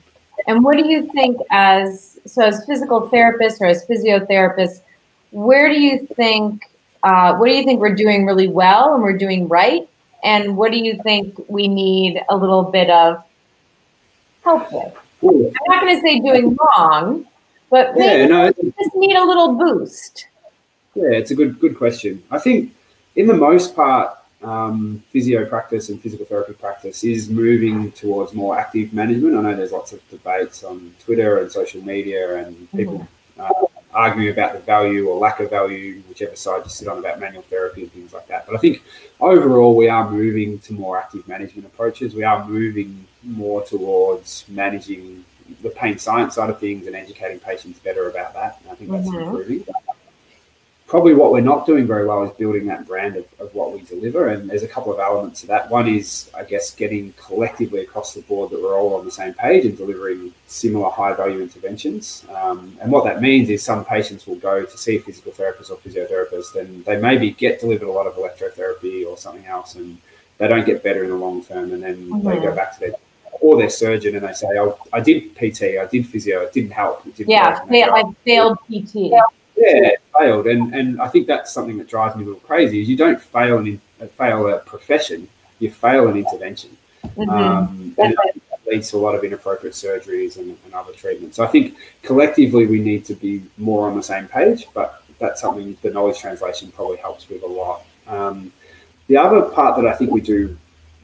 And 0.46 0.64
what 0.64 0.76
do 0.76 0.88
you 0.88 1.10
think, 1.12 1.38
as 1.50 2.18
so 2.24 2.44
as 2.44 2.64
physical 2.64 3.08
therapists 3.08 3.60
or 3.60 3.66
as 3.66 3.84
physiotherapists, 3.86 4.80
where 5.32 5.68
do 5.68 5.80
you 5.80 6.06
think 6.16 6.64
uh, 7.02 7.36
what 7.36 7.48
do 7.48 7.54
you 7.54 7.64
think 7.64 7.80
we're 7.80 7.94
doing 7.94 8.26
really 8.26 8.48
well 8.48 8.94
and 8.94 9.02
we're 9.02 9.16
doing 9.16 9.48
right, 9.48 9.88
and 10.22 10.56
what 10.56 10.70
do 10.72 10.78
you 10.78 11.00
think 11.02 11.38
we 11.48 11.68
need 11.68 12.22
a 12.28 12.36
little 12.36 12.62
bit 12.62 12.90
of 12.90 13.22
help 14.44 14.72
with? 14.72 14.96
Ooh. 15.22 15.46
I'm 15.46 15.52
not 15.68 15.80
going 15.82 15.96
to 15.96 16.00
say 16.00 16.20
doing 16.20 16.56
wrong, 16.56 17.26
but 17.68 17.92
yeah, 17.96 18.26
no, 18.26 18.50
just 18.52 18.94
need 18.94 19.16
a 19.16 19.24
little 19.24 19.54
boost. 19.54 20.26
Yeah, 20.94 21.10
it's 21.10 21.30
a 21.30 21.34
good 21.34 21.60
good 21.60 21.76
question. 21.76 22.22
I 22.30 22.38
think, 22.38 22.72
in 23.16 23.26
the 23.26 23.34
most 23.34 23.76
part, 23.76 24.16
um, 24.42 25.02
physio 25.10 25.44
practice 25.44 25.88
and 25.90 26.00
physical 26.00 26.24
therapy 26.24 26.54
practice 26.54 27.04
is 27.04 27.28
moving 27.28 27.92
towards 27.92 28.32
more 28.32 28.58
active 28.58 28.92
management. 28.92 29.36
I 29.36 29.42
know 29.42 29.54
there's 29.54 29.72
lots 29.72 29.92
of 29.92 30.06
debates 30.08 30.64
on 30.64 30.94
Twitter 30.98 31.38
and 31.38 31.52
social 31.52 31.82
media, 31.84 32.36
and 32.44 32.70
people 32.70 33.06
mm-hmm. 33.38 33.40
uh, 33.40 33.66
arguing 33.92 34.30
about 34.30 34.54
the 34.54 34.60
value 34.60 35.08
or 35.08 35.18
lack 35.18 35.40
of 35.40 35.50
value, 35.50 36.02
whichever 36.08 36.36
side 36.36 36.62
you 36.64 36.70
sit 36.70 36.88
on 36.88 36.98
about 36.98 37.20
manual 37.20 37.42
therapy 37.42 37.82
and 37.82 37.92
things 37.92 38.12
like 38.12 38.26
that. 38.28 38.46
But 38.46 38.54
I 38.54 38.58
think 38.58 38.82
overall, 39.20 39.76
we 39.76 39.88
are 39.88 40.10
moving 40.10 40.58
to 40.60 40.72
more 40.72 40.98
active 40.98 41.26
management 41.28 41.66
approaches. 41.66 42.14
We 42.14 42.24
are 42.24 42.46
moving 42.46 43.06
more 43.22 43.62
towards 43.64 44.44
managing 44.48 45.24
the 45.62 45.70
pain 45.70 45.98
science 45.98 46.36
side 46.36 46.48
of 46.48 46.60
things 46.60 46.86
and 46.86 46.96
educating 46.96 47.40
patients 47.40 47.78
better 47.80 48.08
about 48.08 48.32
that. 48.34 48.60
And 48.62 48.72
I 48.72 48.74
think 48.76 48.90
that's 48.90 49.08
mm-hmm. 49.08 49.20
improving 49.20 49.64
probably 50.90 51.14
what 51.14 51.30
we're 51.30 51.40
not 51.40 51.66
doing 51.66 51.86
very 51.86 52.04
well 52.04 52.24
is 52.24 52.32
building 52.32 52.66
that 52.66 52.84
brand 52.84 53.14
of, 53.14 53.24
of 53.38 53.54
what 53.54 53.72
we 53.72 53.80
deliver. 53.82 54.30
And 54.30 54.50
there's 54.50 54.64
a 54.64 54.68
couple 54.68 54.92
of 54.92 54.98
elements 54.98 55.42
to 55.42 55.46
that. 55.46 55.70
One 55.70 55.86
is, 55.86 56.28
I 56.36 56.42
guess, 56.42 56.74
getting 56.74 57.12
collectively 57.12 57.82
across 57.82 58.12
the 58.12 58.22
board 58.22 58.50
that 58.50 58.60
we're 58.60 58.76
all 58.76 58.96
on 58.96 59.04
the 59.04 59.10
same 59.12 59.32
page 59.34 59.64
and 59.64 59.78
delivering 59.78 60.34
similar 60.48 60.90
high 60.90 61.14
value 61.14 61.40
interventions. 61.40 62.26
Um, 62.34 62.76
and 62.82 62.90
what 62.90 63.04
that 63.04 63.22
means 63.22 63.50
is 63.50 63.62
some 63.62 63.84
patients 63.84 64.26
will 64.26 64.34
go 64.34 64.64
to 64.64 64.78
see 64.78 64.96
a 64.96 65.00
physical 65.00 65.30
therapist 65.30 65.70
or 65.70 65.76
physiotherapist 65.76 66.56
and 66.56 66.84
they 66.84 67.00
maybe 67.00 67.30
get 67.30 67.60
delivered 67.60 67.86
a 67.86 67.92
lot 67.92 68.08
of 68.08 68.14
electrotherapy 68.16 69.06
or 69.06 69.16
something 69.16 69.46
else 69.46 69.76
and 69.76 69.96
they 70.38 70.48
don't 70.48 70.66
get 70.66 70.82
better 70.82 71.04
in 71.04 71.10
the 71.10 71.16
long 71.16 71.44
term. 71.44 71.72
And 71.72 71.84
then 71.84 72.08
mm-hmm. 72.08 72.28
they 72.28 72.40
go 72.40 72.52
back 72.52 72.74
to 72.74 72.80
their 72.80 72.94
or 73.40 73.56
their 73.56 73.70
surgeon 73.70 74.16
and 74.16 74.26
they 74.26 74.32
say, 74.32 74.48
"Oh, 74.58 74.76
I 74.92 75.00
did 75.00 75.34
PT, 75.34 75.78
I 75.80 75.86
did 75.90 76.06
physio, 76.06 76.42
it 76.42 76.52
didn't 76.52 76.72
help." 76.72 77.06
It 77.06 77.16
didn't 77.16 77.30
yeah, 77.30 77.64
I 77.70 78.02
failed 78.24 78.58
PT. 78.68 78.94
Yeah, 78.94 79.22
failed, 80.18 80.46
and 80.46 80.74
and 80.74 81.00
I 81.00 81.08
think 81.08 81.26
that's 81.26 81.52
something 81.52 81.78
that 81.78 81.88
drives 81.88 82.16
me 82.16 82.22
a 82.24 82.26
little 82.26 82.40
crazy. 82.40 82.80
Is 82.82 82.88
you 82.88 82.96
don't 82.96 83.20
fail 83.20 83.58
an 83.58 83.80
fail 84.16 84.48
a 84.48 84.58
profession, 84.58 85.28
you 85.58 85.70
fail 85.70 86.08
an 86.08 86.16
intervention, 86.16 86.76
mm-hmm. 87.04 87.30
um, 87.30 87.94
and 87.98 88.16
it 88.24 88.42
leads 88.66 88.90
to 88.90 88.96
a 88.96 88.98
lot 88.98 89.14
of 89.14 89.24
inappropriate 89.24 89.74
surgeries 89.74 90.38
and, 90.38 90.56
and 90.64 90.74
other 90.74 90.92
treatments. 90.92 91.36
So 91.36 91.44
I 91.44 91.48
think 91.48 91.76
collectively 92.02 92.66
we 92.66 92.80
need 92.80 93.04
to 93.06 93.14
be 93.14 93.42
more 93.58 93.88
on 93.88 93.96
the 93.96 94.02
same 94.02 94.26
page, 94.28 94.66
but 94.74 95.02
that's 95.18 95.40
something 95.40 95.76
the 95.82 95.90
knowledge 95.90 96.18
translation 96.18 96.72
probably 96.72 96.96
helps 96.96 97.28
with 97.28 97.42
a 97.42 97.46
lot. 97.46 97.84
Um, 98.06 98.52
the 99.08 99.16
other 99.16 99.42
part 99.42 99.76
that 99.76 99.86
I 99.86 99.94
think 99.94 100.10
we 100.10 100.20
do 100.20 100.56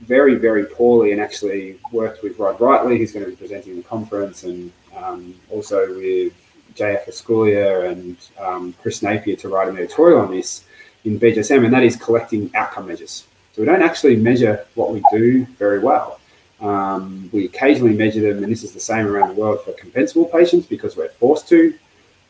very, 0.03 0.35
very 0.37 0.67
poorly, 0.67 1.13
and 1.13 1.21
actually 1.21 1.79
worked 1.91 2.23
with 2.23 2.39
Rod 2.39 2.61
Whiteley, 2.61 2.99
who's 2.99 3.13
going 3.13 3.25
to 3.25 3.31
be 3.31 3.37
presenting 3.37 3.77
the 3.77 3.83
conference, 3.83 4.45
and 4.45 4.71
um, 4.95 5.35
also 5.51 5.95
with 5.97 6.33
JF 6.77 7.09
Esculier 7.09 7.91
and 7.91 8.17
um, 8.39 8.75
Chris 8.81 9.03
Napier 9.03 9.37
to 9.37 9.49
write 9.49 9.69
an 9.69 9.77
editorial 9.77 10.21
on 10.21 10.31
this 10.31 10.65
in 11.05 11.19
BJSM, 11.19 11.65
and 11.65 11.73
that 11.73 11.83
is 11.83 11.97
collecting 11.97 12.51
outcome 12.55 12.89
measures. 12.89 13.27
So 13.53 13.63
we 13.63 13.67
don't 13.67 13.83
actually 13.83 14.17
measure 14.17 14.67
what 14.75 14.93
we 14.93 15.03
do 15.11 15.47
very 15.59 15.79
well. 15.79 16.21
Um, 16.61 17.31
we 17.33 17.47
occasionally 17.47 17.95
measure 17.95 18.21
them, 18.21 18.43
and 18.43 18.53
this 18.53 18.63
is 18.63 18.73
the 18.73 18.81
same 18.81 19.07
around 19.07 19.29
the 19.29 19.41
world 19.41 19.65
for 19.65 19.73
compensable 19.73 20.31
patients 20.31 20.67
because 20.67 20.97
we're 20.97 21.09
forced 21.09 21.49
to. 21.49 21.75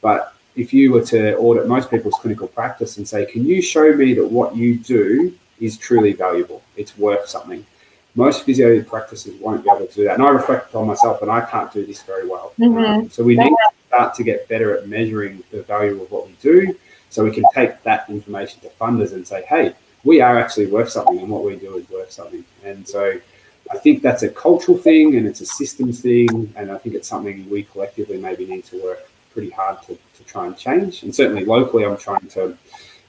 But 0.01 0.35
if 0.57 0.73
you 0.73 0.93
were 0.93 1.05
to 1.07 1.37
audit 1.37 1.67
most 1.67 1.91
people's 1.91 2.15
clinical 2.15 2.49
practice 2.49 2.97
and 2.97 3.09
say, 3.09 3.27
can 3.27 3.45
you 3.45 3.61
show 3.61 3.93
me 3.95 4.15
that 4.15 4.27
what 4.27 4.57
you 4.57 4.79
do 4.79 5.35
is 5.61 5.77
truly 5.77 6.13
valuable? 6.13 6.63
It's 6.77 6.97
worth 6.99 7.29
something. 7.29 7.65
Most 8.15 8.45
physio 8.45 8.83
practices 8.83 9.39
won't 9.41 9.63
be 9.63 9.71
able 9.71 9.87
to 9.87 9.95
do 9.95 10.05
that. 10.05 10.15
And 10.15 10.23
I 10.23 10.31
reflect 10.31 10.75
on 10.75 10.87
myself, 10.87 11.23
and 11.23 11.31
I 11.31 11.43
can't 11.43 11.73
do 11.73 11.85
this 11.85 12.03
very 12.03 12.27
well. 12.29 12.53
Mm-hmm. 12.59 12.79
Um, 12.79 13.11
so 13.11 13.23
we 13.23 13.37
need 13.37 13.53
start 13.89 14.15
to 14.15 14.25
get 14.25 14.49
better 14.49 14.77
at 14.77 14.89
measuring 14.89 15.43
the 15.51 15.63
value 15.63 16.01
of 16.03 16.11
what 16.11 16.27
we 16.27 16.35
do 16.41 16.77
so 17.11 17.25
we 17.25 17.31
can 17.31 17.45
take 17.55 17.83
that 17.83 18.09
information 18.11 18.61
to 18.61 18.69
funders 18.69 19.13
and 19.13 19.27
say, 19.27 19.43
hey, 19.49 19.73
we 20.05 20.21
are 20.21 20.39
actually 20.39 20.67
worth 20.67 20.91
something 20.91 21.19
and 21.19 21.29
what 21.29 21.45
we 21.45 21.57
do 21.57 21.77
is 21.77 21.89
worth 21.89 22.11
something. 22.13 22.45
And 22.65 22.87
so 22.87 23.19
I 23.71 23.79
think 23.79 24.03
that's 24.03 24.23
a 24.23 24.29
cultural 24.29 24.79
thing 24.79 25.17
and 25.17 25.27
it's 25.27 25.41
a 25.41 25.47
systems 25.47 26.01
thing. 26.01 26.53
And 26.57 26.71
I 26.71 26.79
think 26.79 26.95
it's 26.95 27.09
something 27.09 27.49
we 27.49 27.65
collectively 27.65 28.19
maybe 28.19 28.47
need 28.47 28.65
to 28.67 28.83
work 28.83 29.11
pretty 29.33 29.51
hard 29.51 29.83
to, 29.83 29.95
to 29.95 30.25
try 30.25 30.47
and 30.47 30.57
change. 30.57 31.03
And 31.03 31.15
certainly 31.15 31.45
locally, 31.45 31.85
I'm 31.85 31.97
trying 31.97 32.29
to 32.29 32.57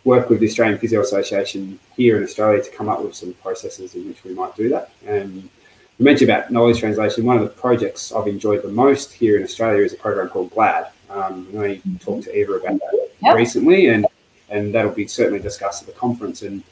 work 0.04 0.30
with 0.30 0.40
the 0.40 0.48
Australian 0.48 0.80
Physio 0.80 1.02
Association 1.02 1.80
here 1.96 2.18
in 2.18 2.24
Australia 2.24 2.64
to 2.64 2.72
come 2.72 2.90
up 2.90 3.04
with 3.04 3.16
some 3.16 3.34
processes 3.34 3.94
in 3.96 4.08
which 4.08 4.24
we 4.24 4.34
might 4.34 4.56
do 4.56 4.70
that. 4.70 4.92
And 5.06 5.50
you 5.98 6.06
mentioned 6.06 6.30
about 6.30 6.52
knowledge 6.52 6.80
translation. 6.80 7.26
One 7.26 7.38
of 7.38 7.44
the 7.44 7.50
projects 7.50 8.12
I've 8.12 8.28
enjoyed 8.28 8.62
the 8.62 8.70
most 8.70 9.12
here 9.12 9.38
in 9.38 9.44
Australia 9.44 9.84
is 9.84 9.94
a 9.94 9.98
program 9.98 10.30
called 10.30 10.52
GLAD. 10.52 10.92
Um, 11.10 11.48
I 11.54 11.80
mm-hmm. 11.80 11.96
talked 11.98 12.26
to 12.26 12.38
Ewa 12.38 12.58
about 12.58 12.80
that 12.80 13.10
yep. 13.22 13.36
recently, 13.36 13.88
and 13.88 14.06
and 14.50 14.74
that'll 14.74 14.92
be 14.92 15.08
certainly 15.08 15.40
discussed 15.40 15.82
at 15.82 15.88
the 15.88 16.00
conference. 16.00 16.42
And 16.42 16.64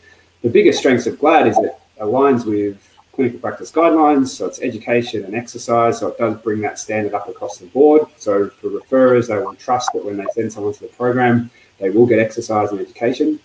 the 0.42 0.50
biggest 0.50 0.80
strengths 0.80 1.08
of 1.08 1.20
GLAD 1.20 1.48
is 1.48 1.58
it 1.58 1.76
aligns 2.00 2.46
with 2.46 2.78
clinical 3.12 3.40
practice 3.40 3.72
guidelines, 3.72 4.28
so 4.28 4.46
it's 4.46 4.62
education 4.62 5.24
and 5.24 5.36
exercise, 5.36 6.00
so 6.00 6.10
it 6.10 6.18
does 6.18 6.38
bring 6.42 6.62
that 6.62 6.78
standard 6.78 7.14
up 7.14 7.28
across 7.28 7.58
the 7.58 7.66
board. 7.68 8.04
So 8.18 8.50
for 8.50 8.70
referrers, 8.70 9.30
they 9.30 9.38
will 9.38 9.56
trust 9.56 9.90
that 9.94 10.06
when 10.06 10.18
they 10.18 10.26
send 10.34 10.52
someone 10.52 10.74
to 10.74 10.82
the 10.82 10.88
program, 10.88 11.50
they 11.80 11.90
will 11.90 12.06
get 12.06 12.20
exercise 12.20 12.72
and 12.72 12.80
education. 12.80 13.40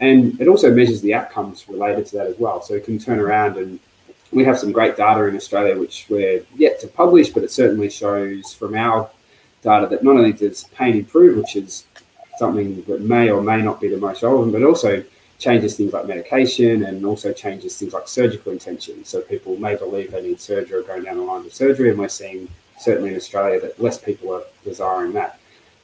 And 0.00 0.40
it 0.40 0.46
also 0.46 0.72
measures 0.72 1.00
the 1.00 1.14
outcomes 1.14 1.68
related 1.68 2.06
to 2.06 2.16
that 2.18 2.26
as 2.28 2.38
well. 2.38 2.62
So 2.62 2.74
it 2.74 2.84
can 2.84 2.98
turn 2.98 3.18
around 3.18 3.56
and 3.56 3.80
we 4.32 4.44
have 4.44 4.58
some 4.58 4.72
great 4.72 4.96
data 4.96 5.24
in 5.24 5.36
Australia, 5.36 5.78
which 5.78 6.06
we're 6.08 6.44
yet 6.56 6.80
to 6.80 6.88
publish, 6.88 7.30
but 7.30 7.42
it 7.42 7.50
certainly 7.50 7.90
shows 7.90 8.52
from 8.52 8.74
our 8.74 9.10
data 9.62 9.86
that 9.86 10.04
not 10.04 10.16
only 10.16 10.32
does 10.32 10.64
pain 10.74 10.96
improve, 10.96 11.36
which 11.36 11.56
is 11.56 11.84
something 12.38 12.82
that 12.84 13.00
may 13.00 13.30
or 13.30 13.42
may 13.42 13.62
not 13.62 13.80
be 13.80 13.88
the 13.88 13.96
most 13.96 14.22
relevant, 14.22 14.52
but 14.52 14.62
also 14.62 15.02
changes 15.38 15.76
things 15.76 15.92
like 15.92 16.06
medication 16.06 16.84
and 16.84 17.04
also 17.06 17.32
changes 17.32 17.78
things 17.78 17.92
like 17.92 18.08
surgical 18.08 18.52
intention. 18.52 19.04
So 19.04 19.20
people 19.20 19.56
may 19.56 19.76
believe 19.76 20.10
they 20.10 20.22
need 20.22 20.40
surgery 20.40 20.80
or 20.80 20.82
going 20.82 21.04
down 21.04 21.16
the 21.16 21.22
line 21.22 21.46
of 21.46 21.54
surgery, 21.54 21.90
and 21.90 21.98
we're 21.98 22.08
seeing 22.08 22.48
certainly 22.78 23.10
in 23.10 23.16
Australia 23.16 23.60
that 23.60 23.80
less 23.80 23.98
people 23.98 24.32
are 24.32 24.42
desiring 24.64 25.12
that. 25.12 25.38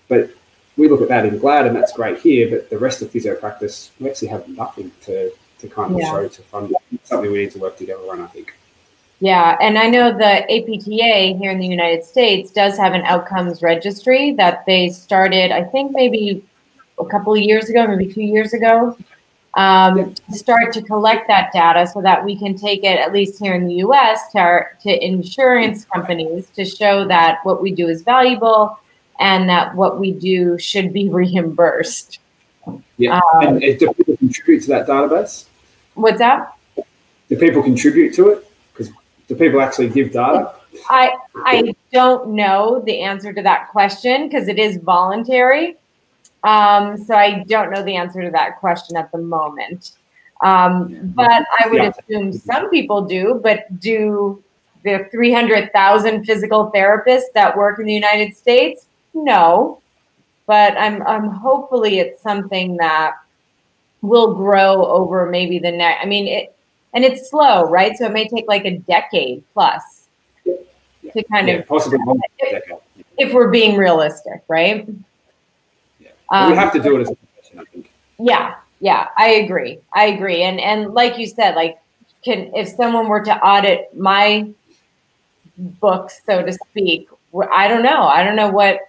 But 0.08 0.30
we 0.76 0.88
look 0.88 1.02
at 1.02 1.08
that 1.08 1.24
in 1.24 1.38
GLAD, 1.38 1.68
and 1.68 1.76
that's 1.76 1.92
great 1.92 2.18
here. 2.18 2.50
But 2.50 2.68
the 2.68 2.78
rest 2.78 3.00
of 3.00 3.10
physio 3.10 3.36
practice, 3.36 3.92
we 4.00 4.10
actually 4.10 4.28
have 4.28 4.48
nothing 4.48 4.90
to 5.02 5.32
to 5.58 5.68
kind 5.68 5.92
of 5.92 6.00
yeah. 6.00 6.10
show 6.10 6.28
to 6.28 6.42
fund 6.42 6.74
something 7.04 7.30
we 7.30 7.38
need 7.38 7.50
to 7.52 7.58
work 7.58 7.76
together 7.76 8.02
on. 8.10 8.20
I 8.20 8.26
think. 8.28 8.54
Yeah, 9.20 9.56
and 9.60 9.78
I 9.78 9.88
know 9.88 10.12
the 10.12 10.42
APTA 10.52 11.38
here 11.38 11.50
in 11.50 11.58
the 11.58 11.66
United 11.66 12.04
States 12.04 12.50
does 12.50 12.76
have 12.76 12.92
an 12.92 13.02
outcomes 13.02 13.62
registry 13.62 14.32
that 14.32 14.66
they 14.66 14.90
started, 14.90 15.50
I 15.50 15.64
think 15.64 15.92
maybe 15.92 16.44
a 16.98 17.04
couple 17.06 17.32
of 17.32 17.40
years 17.40 17.70
ago, 17.70 17.86
maybe 17.86 18.12
two 18.12 18.22
years 18.22 18.52
ago, 18.52 18.96
um, 19.54 20.14
to 20.14 20.32
start 20.32 20.72
to 20.74 20.82
collect 20.82 21.28
that 21.28 21.52
data 21.52 21.86
so 21.86 22.02
that 22.02 22.24
we 22.24 22.36
can 22.36 22.56
take 22.56 22.82
it, 22.82 22.98
at 22.98 23.12
least 23.12 23.38
here 23.38 23.54
in 23.54 23.66
the 23.66 23.76
US, 23.76 24.32
to, 24.32 24.38
our, 24.38 24.72
to 24.82 25.04
insurance 25.04 25.84
companies 25.84 26.50
to 26.50 26.64
show 26.64 27.06
that 27.06 27.38
what 27.44 27.62
we 27.62 27.72
do 27.72 27.88
is 27.88 28.02
valuable 28.02 28.78
and 29.20 29.48
that 29.48 29.74
what 29.74 30.00
we 30.00 30.10
do 30.10 30.58
should 30.58 30.92
be 30.92 31.08
reimbursed. 31.20 32.18
Yeah. 32.96 33.20
Um, 33.34 33.56
and 33.62 33.78
do 33.78 33.92
people 33.92 34.16
contribute 34.16 34.60
to 34.62 34.68
that 34.68 34.86
database? 34.86 35.46
What's 35.94 36.18
that? 36.18 36.56
Do 37.28 37.36
people 37.36 37.62
contribute 37.62 38.14
to 38.14 38.28
it? 38.30 38.50
Because 38.72 38.92
do 39.28 39.34
people 39.34 39.60
actually 39.60 39.88
give 39.88 40.12
data? 40.12 40.54
I 40.88 41.16
I 41.36 41.74
don't 41.92 42.30
know 42.30 42.82
the 42.84 43.00
answer 43.00 43.32
to 43.32 43.42
that 43.42 43.70
question 43.70 44.28
because 44.28 44.48
it 44.48 44.58
is 44.58 44.76
voluntary. 44.78 45.76
Um, 46.42 46.98
so 46.98 47.14
I 47.14 47.44
don't 47.44 47.70
know 47.70 47.82
the 47.82 47.96
answer 47.96 48.22
to 48.22 48.30
that 48.30 48.60
question 48.60 48.96
at 48.96 49.10
the 49.12 49.18
moment. 49.18 49.92
Um, 50.42 51.12
but 51.14 51.44
I 51.58 51.68
would 51.68 51.82
yeah. 51.82 51.92
assume 51.98 52.32
some 52.32 52.68
people 52.68 53.02
do, 53.02 53.40
but 53.42 53.80
do 53.80 54.42
the 54.84 55.08
300,000 55.10 56.24
physical 56.24 56.70
therapists 56.74 57.32
that 57.34 57.56
work 57.56 57.78
in 57.78 57.86
the 57.86 57.94
United 57.94 58.36
States? 58.36 58.86
No. 59.14 59.80
But 60.46 60.76
I'm, 60.76 61.02
I'm 61.06 61.28
hopefully 61.28 61.98
it's 61.98 62.22
something 62.22 62.76
that 62.76 63.14
will 64.02 64.34
grow 64.34 64.84
over 64.84 65.26
maybe 65.26 65.58
the 65.58 65.72
next, 65.72 66.02
I 66.02 66.06
mean, 66.06 66.26
it, 66.26 66.54
and 66.92 67.04
it's 67.04 67.30
slow, 67.30 67.68
right? 67.68 67.96
So 67.96 68.06
it 68.06 68.12
may 68.12 68.28
take 68.28 68.46
like 68.46 68.64
a 68.64 68.78
decade 68.78 69.42
plus 69.54 70.06
yeah. 70.44 70.54
to 71.12 71.22
kind 71.24 71.48
yeah, 71.48 71.54
of, 71.54 71.66
possibly 71.66 71.98
if, 72.38 72.64
if 73.18 73.32
we're 73.32 73.50
being 73.50 73.76
realistic, 73.76 74.42
right? 74.48 74.86
Um, 76.30 76.50
we 76.50 76.56
have 76.56 76.72
to 76.72 76.80
do 76.80 76.96
it 76.96 77.02
as 77.02 77.10
a 77.10 77.16
profession, 77.16 77.58
I 77.60 77.64
think. 77.64 77.90
Yeah, 78.18 78.54
yeah, 78.80 79.08
I 79.16 79.30
agree. 79.30 79.78
I 79.94 80.06
agree. 80.06 80.42
And 80.42 80.60
and 80.60 80.94
like 80.94 81.18
you 81.18 81.26
said, 81.26 81.54
like 81.54 81.78
can 82.24 82.54
if 82.54 82.68
someone 82.68 83.08
were 83.08 83.22
to 83.24 83.36
audit 83.38 83.96
my 83.96 84.48
books, 85.56 86.22
so 86.26 86.42
to 86.42 86.52
speak, 86.52 87.08
I 87.52 87.68
don't 87.68 87.82
know. 87.82 88.04
I 88.04 88.24
don't 88.24 88.36
know 88.36 88.50
what 88.50 88.80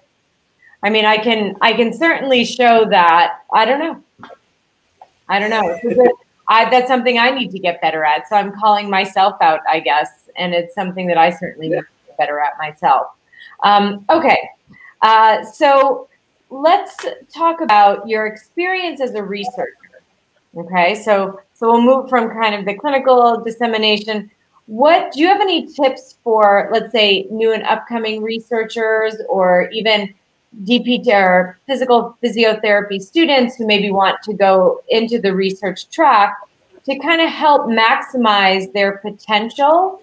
I 0.86 0.92
mean, 0.92 1.04
I 1.04 1.18
can 1.18 1.58
I 1.62 1.74
can 1.74 1.92
certainly 1.92 2.46
show 2.46 2.86
that. 2.92 3.40
I 3.52 3.66
don't 3.66 3.80
know. 3.80 4.30
I 5.28 5.40
don't 5.40 5.50
know. 5.50 6.14
I, 6.48 6.70
that's 6.70 6.88
something 6.88 7.18
I 7.18 7.32
need 7.32 7.50
to 7.54 7.60
get 7.60 7.82
better 7.82 8.06
at. 8.06 8.30
So 8.30 8.36
I'm 8.36 8.52
calling 8.52 8.88
myself 8.88 9.36
out, 9.42 9.62
I 9.68 9.80
guess, 9.80 10.30
and 10.38 10.54
it's 10.54 10.76
something 10.76 11.08
that 11.08 11.18
I 11.18 11.32
certainly 11.32 11.70
need 11.70 11.78
to 11.78 11.88
get 12.06 12.18
better 12.20 12.40
at 12.40 12.54
myself. 12.60 13.08
Um, 13.64 14.06
okay, 14.12 14.48
uh, 15.02 15.44
so 15.44 16.08
let's 16.52 16.96
talk 17.34 17.62
about 17.62 18.08
your 18.08 18.28
experience 18.28 19.02
as 19.02 19.16
a 19.16 19.24
researcher. 19.24 19.74
Okay, 20.56 20.94
so 20.94 21.42
so 21.56 21.72
we'll 21.72 21.82
move 21.82 22.10
from 22.12 22.30
kind 22.30 22.54
of 22.54 22.64
the 22.64 22.76
clinical 22.76 23.44
dissemination. 23.44 24.30
What 24.68 25.14
do 25.14 25.20
you 25.20 25.28
have 25.28 25.42
any 25.42 25.66
tips 25.66 26.20
for, 26.24 26.70
let's 26.72 26.92
say, 26.92 27.26
new 27.32 27.54
and 27.54 27.64
upcoming 27.64 28.22
researchers, 28.22 29.16
or 29.30 29.68
even 29.72 30.14
DPT 30.64 31.08
or 31.08 31.58
physical 31.68 32.18
physiotherapy 32.24 33.02
students 33.02 33.56
who 33.56 33.66
maybe 33.66 33.92
want 33.92 34.22
to 34.24 34.34
go 34.34 34.82
into 34.90 35.20
the 35.20 35.34
research 35.34 35.90
track 35.90 36.38
to 36.86 36.98
kind 37.00 37.22
of 37.22 37.30
help 37.30 37.68
maximize 37.68 38.72
their 38.74 38.98
potential 39.00 40.02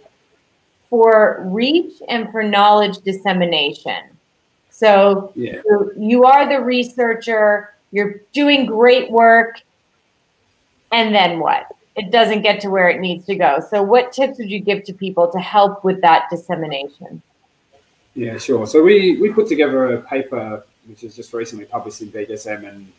for 0.91 1.43
reach 1.47 1.95
and 2.09 2.31
for 2.31 2.43
knowledge 2.43 2.99
dissemination? 2.99 4.03
So 4.71 5.33
yeah. 5.35 5.63
you 5.97 6.25
are 6.25 6.49
the 6.49 6.61
researcher, 6.61 7.75
you're 7.93 8.21
doing 8.33 8.67
great 8.67 9.11
work, 9.11 9.61
and 10.93 11.15
then 11.15 11.39
what? 11.39 11.67
It 11.95 12.11
doesn't 12.11 12.43
get 12.43 12.61
to 12.61 12.69
where 12.69 12.89
it 12.89 13.01
needs 13.01 13.27
to 13.27 13.35
go. 13.35 13.61
So, 13.71 13.83
what 13.83 14.13
tips 14.13 14.39
would 14.39 14.51
you 14.51 14.61
give 14.61 14.85
to 14.85 14.95
people 14.95 15.31
to 15.31 15.39
help 15.39 15.85
with 15.85 16.01
that 16.01 16.29
dissemination? 16.31 17.23
Yeah, 18.15 18.39
sure. 18.39 18.67
So 18.67 18.83
we 18.83 19.19
we 19.21 19.33
put 19.33 19.49
together 19.49 19.95
a 19.95 20.03
paper 20.03 20.65
which 20.87 21.05
is 21.05 21.15
just 21.15 21.33
recently 21.33 21.65
published 21.65 22.03
in 22.03 22.11
BJSM, 22.11 22.69
and 22.69 22.93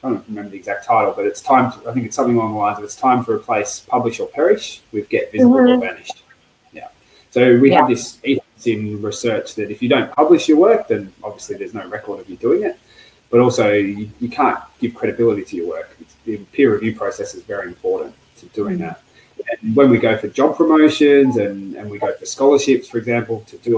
trying 0.00 0.20
to 0.20 0.24
remember 0.28 0.50
the 0.50 0.56
exact 0.56 0.86
title, 0.86 1.12
but 1.14 1.26
it's 1.26 1.40
time. 1.40 1.72
To, 1.72 1.90
I 1.90 1.92
think 1.92 2.06
it's 2.06 2.16
something 2.16 2.36
along 2.36 2.52
the 2.52 2.58
lines 2.58 2.78
of 2.78 2.84
it's 2.84 2.96
time 2.96 3.24
to 3.24 3.32
replace 3.32 3.80
publish 3.80 4.18
or 4.20 4.28
perish 4.28 4.80
with 4.92 5.08
get 5.08 5.30
visible 5.32 5.56
mm-hmm. 5.56 5.82
or 5.82 5.86
vanished. 5.86 6.22
Yeah. 6.72 6.88
So 7.30 7.58
we 7.58 7.70
yeah. 7.70 7.80
have 7.80 7.88
this 7.88 8.18
ethos 8.24 8.66
in 8.66 9.00
research 9.02 9.54
that 9.56 9.70
if 9.70 9.82
you 9.82 9.88
don't 9.88 10.12
publish 10.12 10.48
your 10.48 10.58
work, 10.58 10.88
then 10.88 11.12
obviously 11.22 11.56
there's 11.56 11.74
no 11.74 11.86
record 11.88 12.20
of 12.20 12.28
you 12.28 12.36
doing 12.36 12.64
it. 12.64 12.78
But 13.30 13.40
also, 13.40 13.72
you, 13.72 14.10
you 14.18 14.28
can't 14.28 14.58
give 14.80 14.92
credibility 14.94 15.44
to 15.44 15.56
your 15.56 15.68
work. 15.68 15.96
It's, 16.00 16.16
the 16.24 16.38
peer 16.52 16.72
review 16.72 16.96
process 16.96 17.34
is 17.34 17.44
very 17.44 17.68
important 17.68 18.14
to 18.38 18.46
doing 18.46 18.78
mm-hmm. 18.78 18.88
that. 18.88 19.02
And 19.62 19.76
when 19.76 19.88
we 19.88 19.98
go 19.98 20.16
for 20.18 20.28
job 20.28 20.56
promotions 20.56 21.36
and, 21.36 21.76
and 21.76 21.88
we 21.88 21.98
go 21.98 22.12
for 22.12 22.26
scholarships, 22.26 22.88
for 22.88 22.98
example, 22.98 23.42
to 23.46 23.56
do 23.58 23.68